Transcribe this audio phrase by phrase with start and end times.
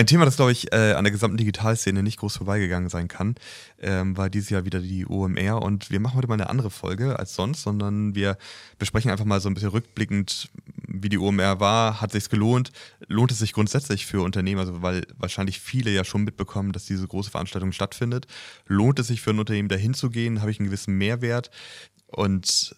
[0.00, 3.34] Ein Thema, das, glaube ich, äh, an der gesamten Digitalszene nicht groß vorbeigegangen sein kann,
[3.82, 5.60] ähm, war dieses Jahr wieder die OMR.
[5.60, 8.38] Und wir machen heute mal eine andere Folge als sonst, sondern wir
[8.78, 10.48] besprechen einfach mal so ein bisschen rückblickend,
[10.88, 12.00] wie die OMR war.
[12.00, 12.72] Hat sich's gelohnt?
[13.08, 14.60] Lohnt es sich grundsätzlich für Unternehmen?
[14.60, 18.26] Also, weil wahrscheinlich viele ja schon mitbekommen, dass diese große Veranstaltung stattfindet.
[18.66, 20.40] Lohnt es sich für ein Unternehmen, da hinzugehen?
[20.40, 21.50] Habe ich einen gewissen Mehrwert?
[22.06, 22.74] Und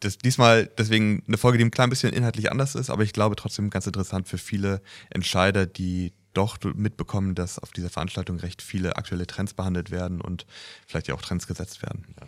[0.00, 3.36] das, diesmal deswegen eine Folge, die ein klein bisschen inhaltlich anders ist, aber ich glaube
[3.36, 8.96] trotzdem ganz interessant für viele Entscheider, die doch mitbekommen, dass auf dieser Veranstaltung recht viele
[8.96, 10.46] aktuelle Trends behandelt werden und
[10.86, 12.06] vielleicht ja auch Trends gesetzt werden.
[12.20, 12.26] Ja.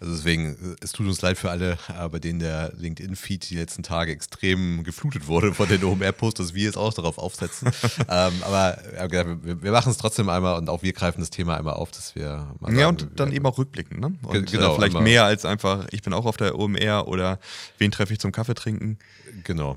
[0.00, 1.78] Also deswegen, es tut uns leid für alle,
[2.10, 6.64] bei denen der LinkedIn-Feed die letzten Tage extrem geflutet wurde von den OMR-Posts, dass wir
[6.64, 7.70] jetzt auch darauf aufsetzen.
[8.08, 8.78] ähm, aber
[9.10, 12.14] wir, wir machen es trotzdem einmal und auch wir greifen das Thema einmal auf, dass
[12.14, 14.14] wir mal Ja, und dann eben auch rückblicken, ne?
[14.22, 15.02] Und äh, genau, vielleicht einmal.
[15.04, 17.38] mehr als einfach, ich bin auch auf der OMR oder
[17.78, 18.98] wen treffe ich zum Kaffee trinken.
[19.44, 19.76] Genau.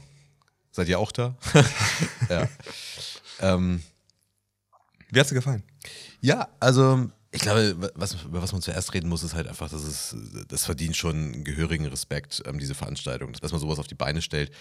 [0.71, 1.35] Seid ihr auch da?
[2.29, 2.47] ja.
[3.41, 3.81] Ähm,
[5.09, 5.63] Wie hat es dir gefallen?
[6.21, 9.83] Ja, also ich glaube, was, über was man zuerst reden muss, ist halt einfach, dass
[9.83, 10.15] es,
[10.47, 14.51] das verdient schon gehörigen Respekt, ähm, diese Veranstaltung, dass man sowas auf die Beine stellt,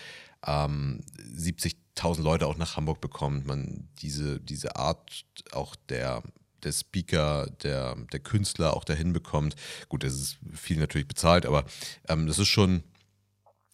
[0.44, 1.00] ähm,
[1.36, 6.24] 70.000 Leute auch nach Hamburg bekommt, man diese, diese Art auch der,
[6.64, 9.54] der Speaker, der, der Künstler auch dahin bekommt.
[9.88, 11.64] Gut, das ist viel natürlich bezahlt, aber
[12.08, 12.82] ähm, das ist schon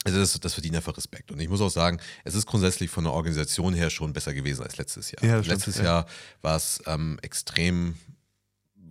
[0.04, 1.30] also das, das, verdient einfach Respekt.
[1.30, 4.62] Und ich muss auch sagen, es ist grundsätzlich von der Organisation her schon besser gewesen
[4.62, 5.22] als letztes Jahr.
[5.22, 6.06] Ja, letztes stimmt, Jahr
[6.40, 7.96] war es ähm, extrem,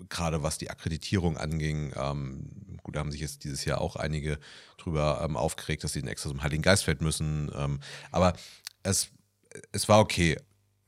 [0.09, 1.93] gerade was die Akkreditierung anging.
[1.95, 4.37] Ähm, gut, da haben sich jetzt dieses Jahr auch einige
[4.77, 7.51] drüber ähm, aufgeregt, dass sie den extra zum Heiligen Geistfeld müssen.
[7.55, 7.79] Ähm,
[8.11, 8.33] aber
[8.83, 9.09] es,
[9.71, 10.37] es war okay.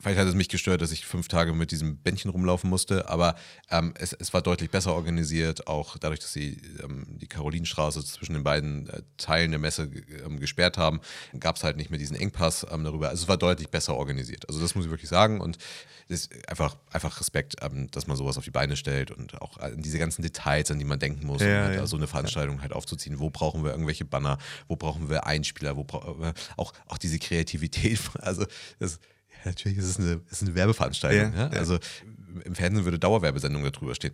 [0.01, 3.35] Vielleicht hat es mich gestört, dass ich fünf Tage mit diesem Bändchen rumlaufen musste, aber
[3.69, 8.33] ähm, es, es, war deutlich besser organisiert, auch dadurch, dass sie ähm, die Karolinstraße zwischen
[8.33, 9.89] den beiden äh, Teilen der Messe
[10.25, 11.01] ähm, gesperrt haben,
[11.39, 13.09] gab es halt nicht mehr diesen Engpass ähm, darüber.
[13.09, 14.47] Also es war deutlich besser organisiert.
[14.49, 15.57] Also das muss ich wirklich sagen und
[16.07, 19.57] es ist einfach, einfach Respekt, ähm, dass man sowas auf die Beine stellt und auch
[19.57, 21.87] an diese ganzen Details, an die man denken muss, ja, um halt ja.
[21.87, 22.61] so eine Veranstaltung ja.
[22.63, 23.19] halt aufzuziehen.
[23.19, 27.19] Wo brauchen wir irgendwelche Banner, wo brauchen wir Einspieler, wo brauchen wir auch, auch diese
[27.19, 28.45] Kreativität, also
[28.79, 28.99] das
[29.45, 31.33] natürlich ist es eine, ist eine Werbeveranstaltung.
[31.33, 31.49] Ja, ja?
[31.49, 31.79] Also
[32.45, 34.13] im Fernsehen würde Dauerwerbesendung darüber stehen.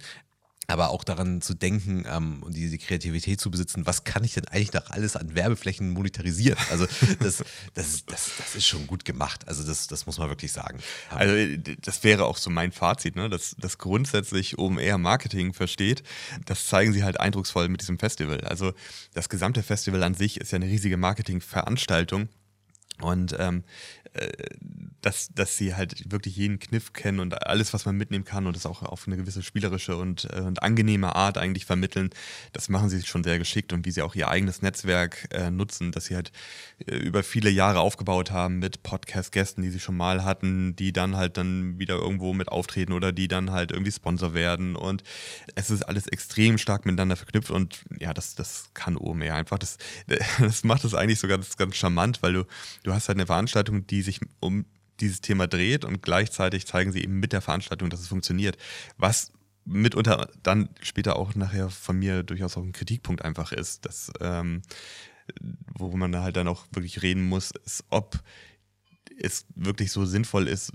[0.70, 4.50] Aber auch daran zu denken ähm, und diese Kreativität zu besitzen, was kann ich denn
[4.50, 6.60] eigentlich noch alles an Werbeflächen monetarisieren?
[6.70, 6.86] Also
[7.22, 7.38] das,
[7.74, 9.48] das, das, das ist schon gut gemacht.
[9.48, 10.80] Also das, das muss man wirklich sagen.
[11.10, 11.34] Also
[11.82, 13.30] das wäre auch so mein Fazit, ne?
[13.30, 16.04] dass, dass grundsätzlich OMR Marketing versteht.
[16.44, 18.42] Das zeigen sie halt eindrucksvoll mit diesem Festival.
[18.42, 18.74] Also
[19.14, 22.28] das gesamte Festival an sich ist ja eine riesige Marketingveranstaltung.
[23.00, 23.64] Und ähm,
[24.04, 24.07] äh,
[25.02, 28.56] dass, dass sie halt wirklich jeden Kniff kennen und alles, was man mitnehmen kann und
[28.56, 32.10] das auch auf eine gewisse spielerische und, äh, und angenehme Art eigentlich vermitteln,
[32.54, 35.92] das machen sie schon sehr geschickt und wie sie auch ihr eigenes Netzwerk äh, nutzen,
[35.92, 36.32] dass sie halt
[36.86, 41.16] äh, über viele Jahre aufgebaut haben mit Podcast-Gästen, die sie schon mal hatten, die dann
[41.16, 45.04] halt dann wieder irgendwo mit auftreten oder die dann halt irgendwie Sponsor werden und
[45.56, 49.60] es ist alles extrem stark miteinander verknüpft und ja, das, das kann OMR einfach.
[49.60, 49.78] Das,
[50.40, 52.46] das macht es eigentlich sogar ganz, ganz charmant, weil du,
[52.84, 54.66] du hast halt eine Veranstaltung, die sich um
[55.00, 58.58] dieses Thema dreht und gleichzeitig zeigen sie eben mit der Veranstaltung, dass es funktioniert.
[58.98, 59.32] Was
[59.66, 64.62] mitunter dann später auch nachher von mir durchaus auch ein Kritikpunkt einfach ist, dass, ähm,
[65.78, 68.20] wo man halt dann auch wirklich reden muss, ist, ob
[69.20, 70.72] es wirklich so sinnvoll ist,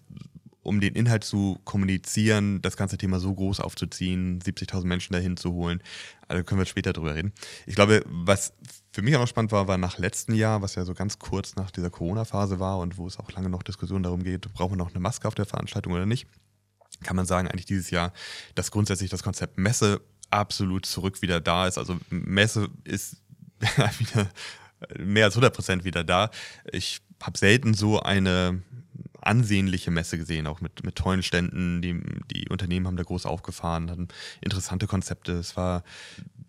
[0.62, 5.52] um den Inhalt zu kommunizieren, das ganze Thema so groß aufzuziehen, 70.000 Menschen dahin zu
[5.52, 5.82] holen.
[6.28, 7.32] Also können wir später drüber reden.
[7.66, 8.52] Ich glaube, was
[8.92, 11.56] für mich auch noch spannend war, war nach letztem Jahr, was ja so ganz kurz
[11.56, 14.76] nach dieser Corona-Phase war und wo es auch lange noch Diskussionen darum geht, brauchen wir
[14.76, 16.26] noch eine Maske auf der Veranstaltung oder nicht,
[17.02, 18.12] kann man sagen, eigentlich dieses Jahr,
[18.54, 21.78] dass grundsätzlich das Konzept Messe absolut zurück wieder da ist.
[21.78, 23.16] Also Messe ist
[23.98, 24.30] wieder
[24.98, 26.30] mehr als 100 Prozent wieder da.
[26.70, 28.62] Ich habe selten so eine
[29.22, 31.82] ansehnliche Messe gesehen, auch mit, mit tollen Ständen.
[31.82, 32.00] Die,
[32.32, 34.08] die Unternehmen haben da groß aufgefahren, hatten
[34.40, 35.32] interessante Konzepte.
[35.32, 35.82] Es war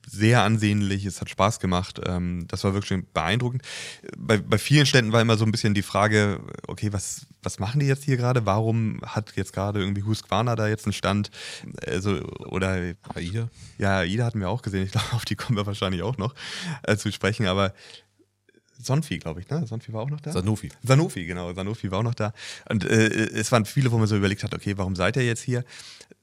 [0.07, 2.01] sehr ansehnlich, es hat Spaß gemacht.
[2.05, 3.63] Ähm, das war wirklich beeindruckend.
[4.17, 7.79] Bei, bei vielen Ständen war immer so ein bisschen die Frage, okay, was, was machen
[7.79, 8.45] die jetzt hier gerade?
[8.45, 11.31] Warum hat jetzt gerade irgendwie Husqvarna da jetzt einen Stand?
[11.87, 13.49] Also, oder AIDA?
[13.77, 14.83] Ja, AIDA hatten wir auch gesehen.
[14.83, 16.35] Ich glaube, auf die kommen wir wahrscheinlich auch noch
[16.83, 17.47] äh, zu sprechen.
[17.47, 17.73] Aber
[18.81, 19.65] Sonfi, glaube ich, ne?
[19.67, 20.31] Sonfi war auch noch da?
[20.31, 20.69] Sanofi.
[20.83, 21.53] Sanofi, genau.
[21.53, 22.33] Sanofi war auch noch da.
[22.69, 25.41] Und äh, es waren viele, wo man so überlegt hat, okay, warum seid ihr jetzt
[25.41, 25.63] hier?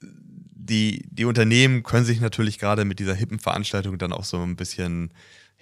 [0.01, 4.55] Die, die Unternehmen können sich natürlich gerade mit dieser hippen Veranstaltung dann auch so ein
[4.55, 5.11] bisschen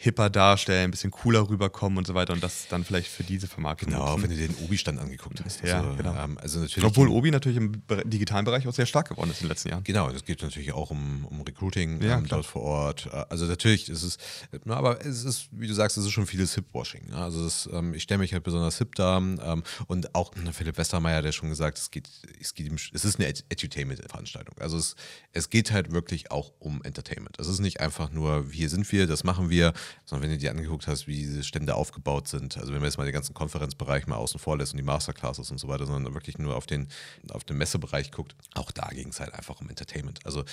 [0.02, 3.48] hipper darstellen, ein bisschen cooler rüberkommen und so weiter und das dann vielleicht für diese
[3.48, 4.24] Vermarktung Genau, nutzen.
[4.24, 5.62] wenn du den Obi-Stand angeguckt hast.
[5.62, 6.16] Ja, also, genau.
[6.16, 9.48] ähm, also natürlich Obwohl Obi natürlich im digitalen Bereich auch sehr stark geworden ist in
[9.48, 9.84] den letzten Jahren.
[9.84, 13.10] Genau, es geht natürlich auch um, um Recruiting Ja, ähm, dort vor Ort.
[13.12, 14.18] Äh, Also natürlich ist es,
[14.64, 17.10] na, aber es ist, wie du sagst, es ist schon vieles Hip-Washing.
[17.10, 17.18] ne?
[17.18, 21.26] Also das, ähm, ich stelle mich halt besonders hip dar ähm, und auch Philipp Westermeier,
[21.26, 22.08] ja schon gesagt, es geht,
[22.40, 24.56] es geht, es ist eine Ed- Edutainment-Veranstaltung.
[24.60, 24.96] Also es,
[25.34, 27.36] es geht halt wirklich auch um Entertainment.
[27.38, 29.74] Es ist nicht einfach nur, hier sind wir, das machen wir,
[30.06, 32.98] sondern wenn du dir angeguckt hast, wie diese Stände aufgebaut sind, also wenn man jetzt
[32.98, 36.14] mal den ganzen Konferenzbereich mal außen vor lässt und die Masterclasses und so weiter, sondern
[36.14, 36.88] wirklich nur auf den,
[37.32, 40.26] auf den Messebereich guckt, auch da ging es halt einfach um Entertainment.
[40.26, 40.44] Also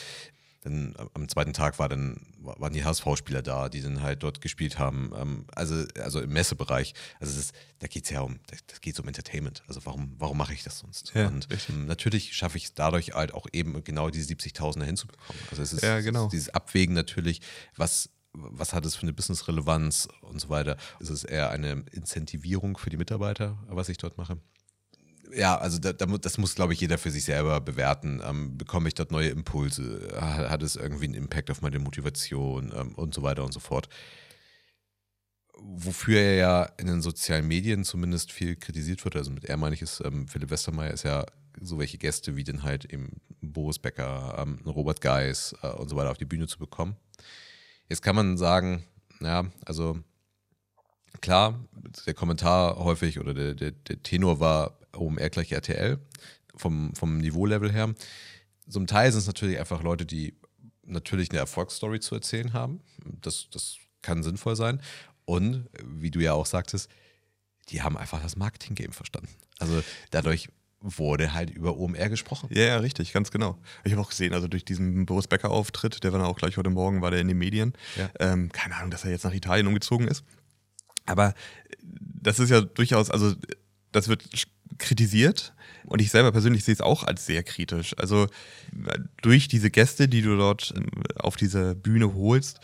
[0.62, 4.80] dann am zweiten Tag war dann, waren die HSV-Spieler da, die dann halt dort gespielt
[4.80, 5.12] haben.
[5.16, 6.92] Ähm, also, also im Messebereich.
[7.20, 9.62] Also es ist, da geht es ja um, da da geht's um Entertainment.
[9.68, 11.12] Also warum, warum mache ich das sonst?
[11.14, 11.74] Ja, und richtig.
[11.74, 15.40] ähm, natürlich schaffe ich es dadurch halt auch eben genau diese 70.000 hinzubekommen.
[15.50, 16.22] Also es ist, Ja, genau.
[16.22, 17.42] es ist dieses Abwägen natürlich,
[17.76, 20.76] was was hat es für eine Business-Relevanz und so weiter.
[21.00, 24.38] Es ist eher eine Incentivierung für die Mitarbeiter, was ich dort mache
[25.34, 28.22] ja, also da, da, das muss, glaube ich, jeder für sich selber bewerten.
[28.24, 30.08] Ähm, bekomme ich dort neue Impulse?
[30.20, 33.58] Ha- Hat es irgendwie einen Impact auf meine Motivation ähm, und so weiter und so
[33.58, 33.88] fort?
[35.58, 39.74] Wofür er ja in den sozialen Medien zumindest viel kritisiert wird, also mit er meine
[39.74, 41.24] ich es, ähm, Philipp Westermeier ist ja
[41.60, 45.96] so welche Gäste wie dann halt eben Boris Becker, ähm, Robert Geis äh, und so
[45.96, 46.96] weiter auf die Bühne zu bekommen.
[47.88, 48.84] Jetzt kann man sagen,
[49.20, 49.98] ja, also
[51.20, 51.58] klar,
[52.06, 55.98] der Kommentar häufig oder der, der, der Tenor war OMR gleich RTL
[56.56, 57.94] vom, vom Niveaulevel her.
[58.68, 60.34] Zum Teil sind es natürlich einfach Leute, die
[60.82, 62.80] natürlich eine Erfolgsstory zu erzählen haben.
[63.20, 64.80] Das, das kann sinnvoll sein.
[65.24, 66.90] Und wie du ja auch sagtest,
[67.68, 69.28] die haben einfach das Marketing-Game verstanden.
[69.58, 70.48] Also dadurch
[70.86, 72.48] wurde halt über OMR gesprochen.
[72.52, 73.58] Ja, ja, richtig, ganz genau.
[73.84, 76.70] Ich habe auch gesehen, also durch diesen Boris Becker-Auftritt, der war dann auch gleich heute
[76.70, 77.72] Morgen, war der in den Medien.
[77.96, 78.10] Ja.
[78.20, 80.24] Ähm, keine Ahnung, dass er jetzt nach Italien umgezogen ist.
[81.04, 81.34] Aber
[81.82, 83.34] das ist ja durchaus, also
[83.92, 84.24] das wird
[84.78, 85.54] kritisiert
[85.86, 87.94] und ich selber persönlich sehe es auch als sehr kritisch.
[87.98, 88.26] Also
[89.22, 90.86] durch diese Gäste, die du dort ähm,
[91.16, 92.60] auf diese Bühne holst,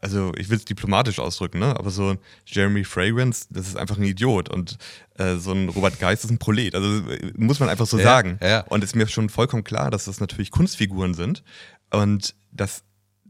[0.00, 1.76] also ich will es diplomatisch ausdrücken, ne?
[1.76, 4.76] aber so ein Jeremy Fragrance, das ist einfach ein Idiot und
[5.16, 6.74] äh, so ein Robert Geist ist ein Prolet.
[6.74, 8.38] Also äh, muss man einfach so Ja, sagen.
[8.42, 8.60] ja.
[8.62, 11.42] Und es ist mir schon vollkommen klar, dass das natürlich Kunstfiguren sind
[11.90, 12.82] und dass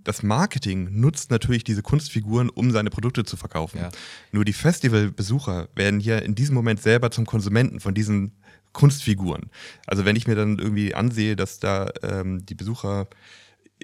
[0.08, 3.78] das Marketing nutzt natürlich diese Kunstfiguren, um seine Produkte zu verkaufen.
[3.78, 3.90] Ja.
[4.32, 8.32] Nur die Festivalbesucher werden hier in diesem Moment selber zum Konsumenten von diesen
[8.72, 9.50] Kunstfiguren.
[9.86, 13.06] Also wenn ich mir dann irgendwie ansehe, dass da ähm, die Besucher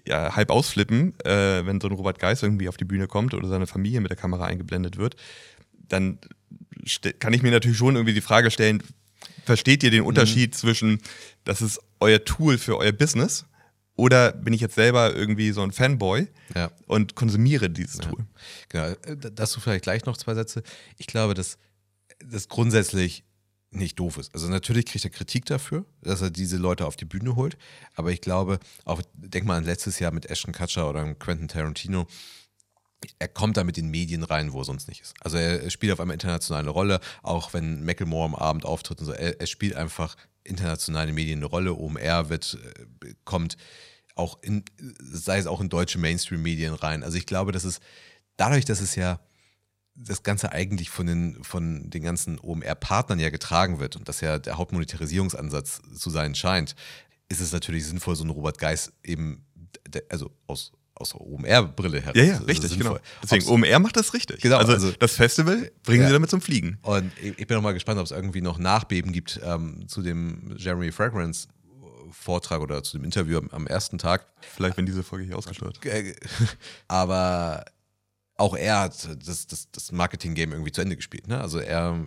[0.07, 3.47] ja, halb ausflippen, äh, wenn so ein Robert Geis irgendwie auf die Bühne kommt oder
[3.47, 5.17] seine Familie mit der Kamera eingeblendet wird,
[5.89, 6.19] dann
[7.19, 8.83] kann ich mir natürlich schon irgendwie die Frage stellen,
[9.45, 11.01] versteht ihr den Unterschied zwischen,
[11.45, 13.45] das ist euer Tool für euer Business
[13.97, 16.71] oder bin ich jetzt selber irgendwie so ein Fanboy Ja.
[16.87, 18.27] und konsumiere dieses Tool?
[18.69, 20.63] Genau, äh, dazu vielleicht gleich noch zwei Sätze.
[20.99, 21.59] Ich glaube, dass
[22.25, 23.25] das grundsätzlich
[23.71, 24.33] nicht doof ist.
[24.35, 27.57] Also natürlich kriegt er Kritik dafür, dass er diese Leute auf die Bühne holt,
[27.95, 32.07] aber ich glaube, auch denk mal an letztes Jahr mit Ashton Kutcher oder Quentin Tarantino,
[33.19, 35.15] er kommt da mit den Medien rein, wo er sonst nicht ist.
[35.21, 39.07] Also er, er spielt auf einmal internationale Rolle, auch wenn Macklemore am Abend auftritt und
[39.07, 39.13] so.
[39.13, 41.75] Er, er spielt einfach internationale Medien eine Rolle.
[41.75, 42.59] OMR wird,
[43.03, 43.57] äh, kommt
[44.15, 44.65] auch in,
[45.01, 47.03] sei es auch in deutsche Mainstream-Medien rein.
[47.03, 47.81] Also ich glaube, dass es
[48.37, 49.21] dadurch, dass es ja
[49.97, 54.39] das Ganze eigentlich von den, von den ganzen OMR-Partnern ja getragen wird und das ja
[54.39, 56.75] der Hauptmonetarisierungsansatz zu sein scheint,
[57.29, 59.45] ist es natürlich sinnvoll, so einen Robert Geis eben,
[60.09, 62.17] also aus, aus der OMR-Brille heraus.
[62.17, 62.93] Ja, ja, richtig, genau.
[62.95, 63.01] sinnvoll.
[63.23, 64.41] Deswegen, Ob's- OMR macht das richtig.
[64.41, 66.09] Genau, also, also- das Festival bringen Ja.
[66.09, 66.79] sie damit zum Fliegen.
[66.83, 70.03] Und ich ich bin auch mal gespannt, ob es irgendwie noch Nachbeben gibt ähm, zu
[70.03, 71.49] dem Jeremy Fragrance
[72.11, 74.27] Vortrag oder zu dem Interview am, am ersten Tag.
[74.55, 75.85] Vielleicht, wenn diese Folge hier ausgestrahlt.
[75.85, 76.15] Äh,
[76.89, 77.65] Aber
[78.37, 81.29] auch er hat das, das, das Marketing-Game irgendwie zu Ende gespielt.
[81.29, 81.41] Ne?
[81.41, 82.05] Also er,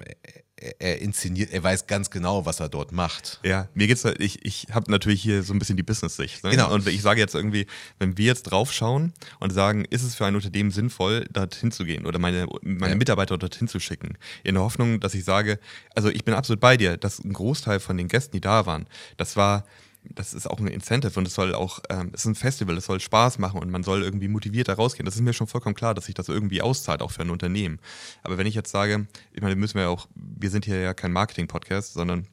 [0.58, 3.40] er, er inszeniert, er weiß ganz genau, was er dort macht.
[3.44, 6.44] Ja, mir geht's halt, ich, ich habe natürlich hier so ein bisschen die Business-Sicht.
[6.44, 6.52] Ne?
[6.52, 6.74] Genau.
[6.74, 7.66] Und ich sage jetzt irgendwie,
[8.00, 12.06] wenn wir jetzt draufschauen und sagen, ist es für ein Unternehmen sinnvoll, dorthin zu gehen
[12.06, 12.98] oder meine, meine Ja.
[12.98, 15.60] Mitarbeiter dorthin zu schicken, in der Hoffnung, dass ich sage,
[15.96, 18.88] also ich bin absolut bei dir, dass ein Großteil von den Gästen, die da waren,
[19.16, 19.66] das war,
[20.14, 22.86] das ist auch ein Incentive und es soll auch, ähm, es ist ein Festival, es
[22.86, 25.06] soll Spaß machen und man soll irgendwie motiviert da rausgehen.
[25.06, 27.80] Das ist mir schon vollkommen klar, dass sich das irgendwie auszahlt, auch für ein Unternehmen.
[28.24, 30.94] Aber wenn ich jetzt sage, ich meine, müssen wir ja auch, wir sind hier ja
[30.94, 32.28] kein Marketing-Podcast, sondern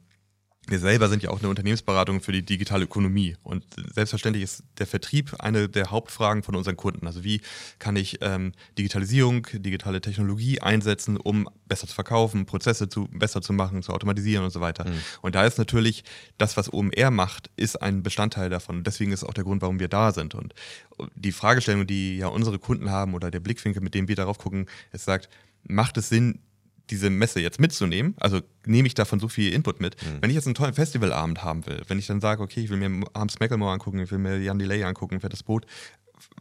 [0.67, 3.35] wir selber sind ja auch eine Unternehmensberatung für die digitale Ökonomie.
[3.43, 7.05] Und selbstverständlich ist der Vertrieb eine der Hauptfragen von unseren Kunden.
[7.05, 7.41] Also wie
[7.77, 13.53] kann ich ähm, Digitalisierung, digitale Technologie einsetzen, um besser zu verkaufen, Prozesse zu, besser zu
[13.53, 14.85] machen, zu automatisieren und so weiter.
[14.85, 14.99] Mhm.
[15.21, 16.03] Und da ist natürlich
[16.37, 18.77] das, was OMR macht, ist ein Bestandteil davon.
[18.77, 20.35] Und deswegen ist auch der Grund, warum wir da sind.
[20.35, 20.53] Und
[21.15, 24.67] die Fragestellung, die ja unsere Kunden haben oder der Blickwinkel, mit dem wir darauf gucken,
[24.91, 25.29] es sagt,
[25.63, 26.39] macht es Sinn,
[26.89, 30.01] diese Messe jetzt mitzunehmen, also nehme ich davon so viel Input mit.
[30.01, 30.21] Mhm.
[30.21, 32.77] Wenn ich jetzt einen tollen Festivalabend haben will, wenn ich dann sage, okay, ich will
[32.77, 35.65] mir Arms Macklemore angucken, ich will mir Jan Delay angucken, Fettes Boot,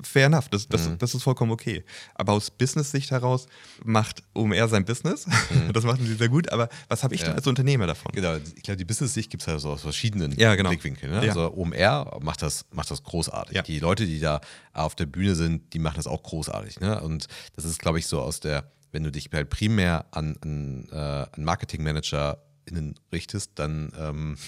[0.03, 0.99] fair enough, das, das, mhm.
[0.99, 1.85] das ist vollkommen okay.
[2.15, 3.47] Aber aus Business-Sicht heraus
[3.85, 5.73] macht OMR sein Business, mhm.
[5.73, 7.29] das machen sie sehr gut, aber was habe ich ja.
[7.29, 8.13] denn als Unternehmer davon?
[8.13, 10.71] Genau, ich glaube, die Business-Sicht gibt es halt so aus verschiedenen ja, genau.
[10.71, 11.13] Blickwinkeln.
[11.13, 11.27] Ne?
[11.27, 11.33] Ja.
[11.33, 13.61] Also OMR macht das, macht das großartig.
[13.63, 14.41] Die Leute, die da
[14.73, 16.81] auf der Bühne sind, die machen das auch großartig.
[16.81, 17.01] Ne?
[17.01, 20.89] Und das ist, glaube ich, so aus der wenn du dich halt primär an, an,
[20.91, 24.39] äh, an MarketingmanagerInnen richtest, dann, ähm,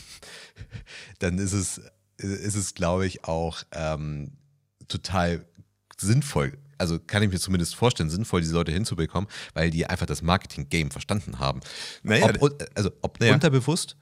[1.19, 1.81] dann ist es,
[2.17, 4.33] ist es glaube ich, auch ähm,
[4.89, 5.45] total
[5.99, 10.23] sinnvoll, also kann ich mir zumindest vorstellen, sinnvoll, diese Leute hinzubekommen, weil die einfach das
[10.23, 11.61] Marketing-Game verstanden haben.
[12.03, 13.35] Naja, ob, also ob naja.
[13.35, 13.97] unterbewusst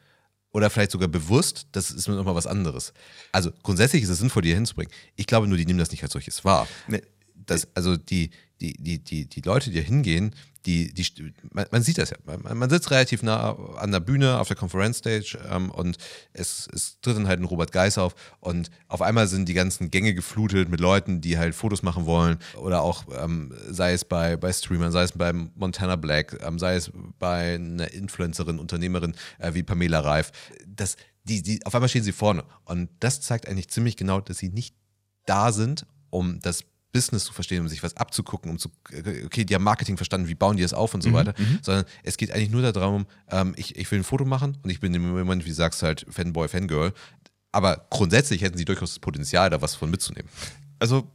[0.53, 2.93] oder vielleicht sogar bewusst, das ist nochmal was anderes.
[3.33, 4.93] Also grundsätzlich ist es sinnvoll, die hier hinzubringen.
[5.17, 6.69] Ich glaube nur, die nehmen das nicht als solches wahr.
[6.89, 7.03] Nee.
[7.35, 8.31] Das, also die,
[8.65, 10.35] die, die, die, die Leute, die da hingehen,
[10.67, 11.07] die, die,
[11.53, 12.17] man, man sieht das ja.
[12.25, 15.99] Man, man, sitzt relativ nah an der Bühne auf der Konferenzstage ähm, und
[16.33, 19.91] es, es tritt dann halt ein Robert Geis auf und auf einmal sind die ganzen
[19.91, 24.37] Gänge geflutet mit Leuten, die halt Fotos machen wollen oder auch ähm, sei es bei,
[24.37, 29.53] bei Streamern, sei es bei Montana Black, ähm, sei es bei einer Influencerin, Unternehmerin äh,
[29.53, 30.33] wie Pamela Reif.
[30.67, 34.39] Das, die, die, auf einmal stehen sie vorne und das zeigt eigentlich ziemlich genau, dass
[34.39, 34.75] sie nicht
[35.27, 36.65] da sind, um das
[36.95, 38.71] Business zu verstehen, um sich was abzugucken, um zu,
[39.27, 41.59] okay, die haben Marketing verstanden, wie bauen die das auf und so mhm, weiter, mhm.
[41.61, 44.81] sondern es geht eigentlich nur darum, ähm, ich, ich will ein Foto machen und ich
[44.81, 46.95] bin im Moment, wie du sagst, halt Fanboy, Fangirl.
[47.53, 50.31] Aber grundsätzlich hätten sie durchaus das Potenzial, da was von mitzunehmen.
[50.79, 51.09] Also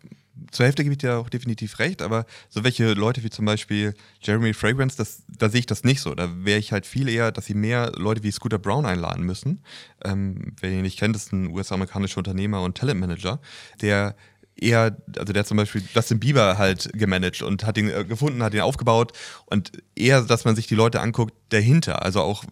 [0.52, 3.94] zur Hälfte gebe ich dir auch definitiv recht, aber so welche Leute wie zum Beispiel
[4.22, 6.14] Jeremy Fragrance, das, da sehe ich das nicht so.
[6.16, 9.62] Da wäre ich halt viel eher, dass sie mehr Leute wie Scooter Brown einladen müssen.
[10.04, 13.40] Ähm, wer ihn nicht kennt, ist ein US-amerikanischer Unternehmer und Talentmanager,
[13.82, 14.16] der
[14.62, 18.44] eher, also der hat zum Beispiel Justin Bieber halt gemanagt und hat ihn äh, gefunden,
[18.44, 19.13] hat ihn aufgebaut
[19.46, 22.44] und eher, dass man sich die Leute anguckt dahinter, also auch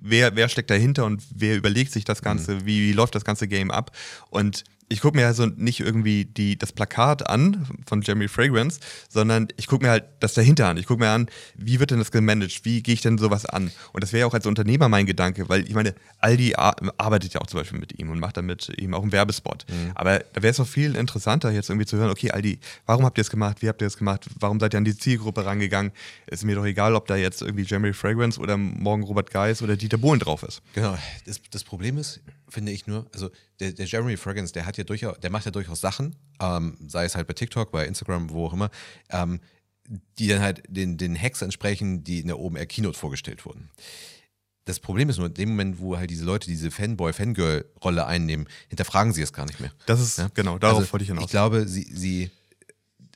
[0.00, 2.66] wer, wer steckt dahinter und wer überlegt sich das Ganze, mhm.
[2.66, 3.92] wie, wie läuft das ganze Game ab
[4.30, 9.48] und ich gucke mir also nicht irgendwie die, das Plakat an von Jeremy Fragrance, sondern
[9.56, 10.76] ich gucke mir halt das dahinter an.
[10.76, 12.64] Ich gucke mir an, wie wird denn das gemanagt?
[12.64, 13.70] Wie gehe ich denn sowas an?
[13.92, 17.40] Und das wäre ja auch als Unternehmer mein Gedanke, weil ich meine, Aldi arbeitet ja
[17.40, 19.64] auch zum Beispiel mit ihm und macht damit ihm auch einen Werbespot.
[19.68, 19.92] Mhm.
[19.94, 23.16] Aber da wäre es doch viel interessanter, jetzt irgendwie zu hören, okay, Aldi, warum habt
[23.16, 23.62] ihr es gemacht?
[23.62, 24.26] Wie habt ihr es gemacht?
[24.40, 25.92] Warum seid ihr an die Zielgruppe rangegangen?
[26.26, 29.76] Ist mir doch egal, ob da jetzt irgendwie Jeremy Fragrance oder morgen Robert Geis oder
[29.76, 30.62] Dieter Bohlen drauf ist.
[30.74, 30.98] Genau.
[31.26, 33.30] Das, das Problem ist, finde ich nur, also
[33.60, 37.04] der, der, Jeremy Fragrance, der hat ja durchaus, der macht ja durchaus Sachen, ähm, sei
[37.04, 38.70] es halt bei TikTok, bei Instagram, wo auch immer,
[39.10, 39.40] ähm,
[40.18, 43.70] die dann halt den, den Hacks entsprechen, die in der OMR Keynote vorgestellt wurden.
[44.64, 49.12] Das Problem ist nur, in dem Moment, wo halt diese Leute diese Fanboy-Fangirl-Rolle einnehmen, hinterfragen
[49.12, 49.72] sie es gar nicht mehr.
[49.86, 50.30] Das ist, ja?
[50.32, 51.24] genau, darauf also, wollte ich hinaus.
[51.24, 52.30] Ich glaube, sie, sie,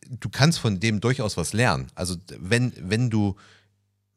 [0.08, 1.88] du kannst von dem durchaus was lernen.
[1.94, 3.36] Also wenn, wenn du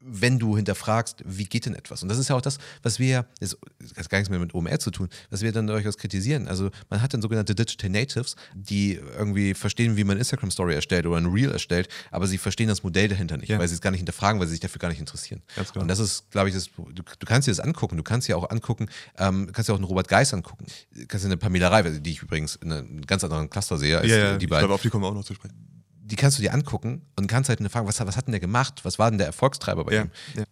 [0.08, 2.04] wenn du hinterfragst, wie geht denn etwas?
[2.04, 3.58] Und das ist ja auch das, was wir, das
[3.96, 6.48] hat gar nichts mehr mit OMR zu tun, was wir dann durchaus kritisieren.
[6.48, 11.06] Also man hat dann sogenannte Digital Natives, die irgendwie verstehen, wie man Instagram Story erstellt
[11.06, 13.60] oder ein Reel erstellt, aber sie verstehen das Modell dahinter nicht, ja.
[13.60, 15.42] weil sie es gar nicht hinterfragen, weil sie sich dafür gar nicht interessieren.
[15.56, 15.82] Genau.
[15.82, 18.38] Und das ist, glaube ich, das, du, du, kannst dir das angucken, du kannst dir
[18.38, 18.88] auch angucken,
[19.18, 22.12] ähm, kannst dir auch einen Robert Geis angucken, du kannst dir eine Pamela Reif, die
[22.12, 24.64] ich übrigens in einem ganz anderen Cluster sehe als ja, ja, die beiden.
[24.64, 25.77] Ich glaube, auf die kommen wir auch noch zu sprechen
[26.08, 28.40] die kannst du dir angucken und kannst halt eine Frage, was, was hat denn der
[28.40, 28.80] gemacht?
[28.84, 30.12] Was war denn der Erfolgstreiber bei ja, ihm?
[30.36, 30.44] Ja.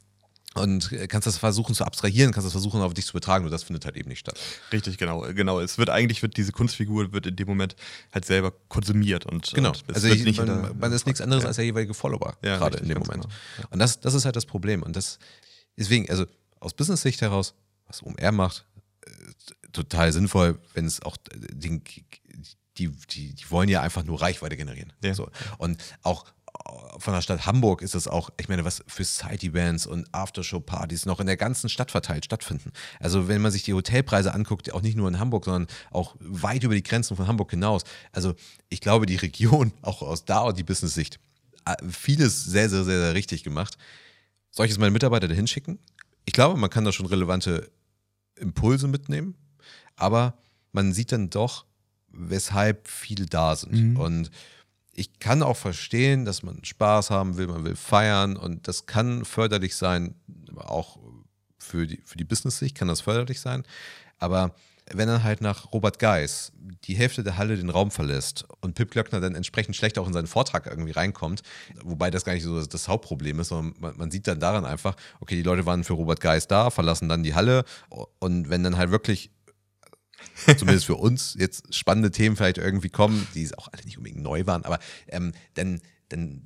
[0.55, 3.63] Und kannst das versuchen zu abstrahieren, kannst das versuchen auf dich zu übertragen, nur das
[3.63, 4.39] findet halt eben nicht statt.
[4.71, 5.59] Richtig, genau, genau.
[5.59, 7.75] Es wird eigentlich wird diese Kunstfigur wird in dem Moment
[8.13, 9.69] halt selber konsumiert und genau.
[9.69, 11.50] Und also ich, nicht man, man, ist nichts anderes ja.
[11.50, 13.24] als der jeweilige Follower gerade in dem Moment.
[13.24, 13.67] Genau.
[13.69, 14.81] Und das, das ist halt das Problem.
[14.81, 15.19] Und das
[15.77, 16.25] deswegen, also
[16.62, 17.53] aus Business-Sicht heraus,
[17.88, 18.65] was OMR macht,
[19.05, 19.12] äh,
[19.74, 21.83] total sinnvoll, wenn es auch den
[22.77, 24.94] die, die, die wollen ja einfach nur Reichweite generieren.
[25.03, 25.13] Ja.
[25.13, 25.29] So.
[25.58, 26.25] Und auch
[26.98, 31.20] von der Stadt Hamburg ist es auch, ich meine, was für Side-Events und Aftershow-Partys noch
[31.20, 32.72] in der ganzen Stadt verteilt stattfinden.
[33.00, 36.63] Also wenn man sich die Hotelpreise anguckt, auch nicht nur in Hamburg, sondern auch weit
[36.63, 37.84] über die Grenzen von Hamburg hinaus.
[38.12, 38.36] Also
[38.70, 41.20] ich glaube, die Region, auch aus da und die Business-Sicht,
[41.65, 43.77] äh, vieles sehr, sehr, sehr, sehr richtig gemacht.
[44.51, 45.79] Soll ich jetzt meine Mitarbeiter dahin schicken?
[46.25, 47.70] Ich glaube, man kann da schon relevante
[48.38, 49.36] Impulse mitnehmen,
[49.96, 50.38] aber
[50.72, 51.65] man sieht dann doch,
[52.15, 53.74] weshalb viele da sind.
[53.74, 53.98] Mhm.
[53.98, 54.31] Und
[54.91, 59.25] ich kann auch verstehen, dass man Spaß haben will, man will feiern und das kann
[59.25, 60.15] förderlich sein,
[60.55, 60.98] auch
[61.57, 63.63] für die, für die Business-Sicht kann das förderlich sein.
[64.17, 64.55] Aber
[64.91, 66.51] wenn dann halt nach Robert Geis
[66.84, 70.13] die Hälfte der Halle den Raum verlässt und Pip Glöckner dann entsprechend schlecht auch in
[70.13, 71.41] seinen Vortrag irgendwie reinkommt,
[71.84, 74.95] wobei das gar nicht so das Hauptproblem ist, sondern man, man sieht dann daran einfach,
[75.19, 77.65] okay, die Leute waren für Robert Geis da, verlassen dann die Halle
[78.19, 79.31] und wenn dann halt wirklich
[80.58, 84.46] zumindest für uns jetzt spannende Themen vielleicht irgendwie kommen, die auch alle nicht unbedingt neu
[84.46, 86.44] waren, aber ähm, dann, dann,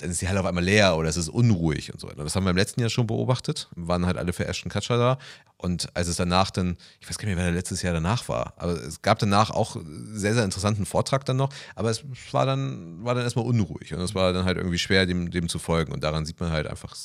[0.00, 2.22] dann ist die Halle auf einmal leer oder es ist unruhig und so weiter.
[2.24, 3.68] Das haben wir im letzten Jahr schon beobachtet.
[3.76, 5.18] Waren halt alle für Ashton Kutcher da.
[5.56, 8.54] Und als es danach dann, ich weiß gar nicht mehr, wer letztes Jahr danach war,
[8.56, 9.76] aber es gab danach auch
[10.10, 14.00] sehr, sehr interessanten Vortrag dann noch, aber es war dann, war dann erstmal unruhig und
[14.00, 15.92] es war dann halt irgendwie schwer, dem, dem zu folgen.
[15.92, 16.96] Und daran sieht man halt einfach,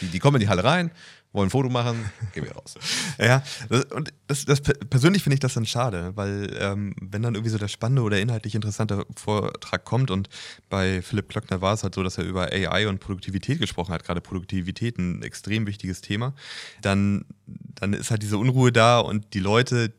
[0.00, 0.90] die, die kommen in die Halle rein,
[1.32, 2.74] wollen ein Foto machen, gehen wir raus.
[3.18, 7.34] ja, das, und das, das persönlich finde ich das dann schade, weil ähm, wenn dann
[7.34, 10.28] irgendwie so der spannende oder inhaltlich interessante Vortrag kommt und
[10.70, 14.04] bei Philipp Klöckner war es halt so, dass er über AI und Produktivität gesprochen hat,
[14.04, 16.34] gerade Produktivität ein extrem wichtiges Thema,
[16.80, 19.92] dann, dann ist halt diese Unruhe da und die Leute,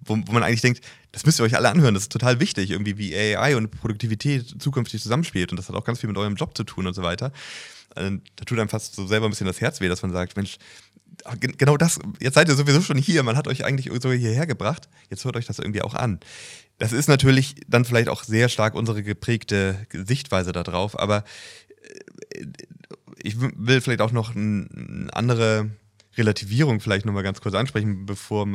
[0.00, 0.80] wo, wo man eigentlich denkt,
[1.12, 4.60] das müsst ihr euch alle anhören, das ist total wichtig, irgendwie wie AI und Produktivität
[4.60, 7.02] zukünftig zusammenspielt und das hat auch ganz viel mit eurem Job zu tun und so
[7.02, 7.32] weiter.
[7.96, 10.58] Da tut einem fast so selber ein bisschen das Herz weh, dass man sagt, Mensch,
[11.38, 14.88] genau das, jetzt seid ihr sowieso schon hier, man hat euch eigentlich so hierher gebracht,
[15.10, 16.20] jetzt hört euch das irgendwie auch an.
[16.78, 21.24] Das ist natürlich dann vielleicht auch sehr stark unsere geprägte Sichtweise darauf, aber
[22.32, 22.46] äh,
[23.22, 25.70] ich will vielleicht auch noch eine andere
[26.16, 28.46] Relativierung vielleicht nochmal ganz kurz ansprechen, bevor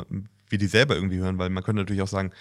[0.50, 2.31] wir die selber irgendwie hören, weil man könnte natürlich auch sagen,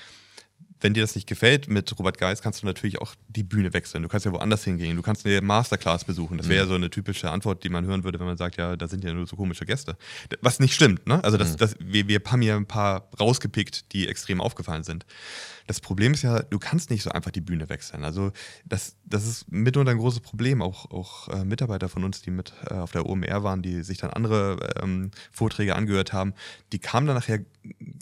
[0.81, 4.03] wenn dir das nicht gefällt mit Robert Geis, kannst du natürlich auch die Bühne wechseln.
[4.03, 4.97] Du kannst ja woanders hingehen.
[4.97, 6.39] Du kannst eine Masterclass besuchen.
[6.39, 6.69] Das wäre ja mhm.
[6.69, 9.13] so eine typische Antwort, die man hören würde, wenn man sagt, ja, da sind ja
[9.13, 9.97] nur so komische Gäste.
[10.41, 11.23] Was nicht stimmt, ne?
[11.23, 11.57] Also das, mhm.
[11.59, 15.05] das, wir, wir haben hier ein paar rausgepickt, die extrem aufgefallen sind.
[15.71, 18.03] Das Problem ist ja, du kannst nicht so einfach die Bühne wechseln.
[18.03, 18.33] Also
[18.65, 20.63] das, das ist mitunter ein großes Problem.
[20.63, 23.99] Auch, auch äh, Mitarbeiter von uns, die mit äh, auf der OMR waren, die sich
[23.99, 26.35] dann andere ähm, Vorträge angehört haben,
[26.73, 27.39] die kamen dann nachher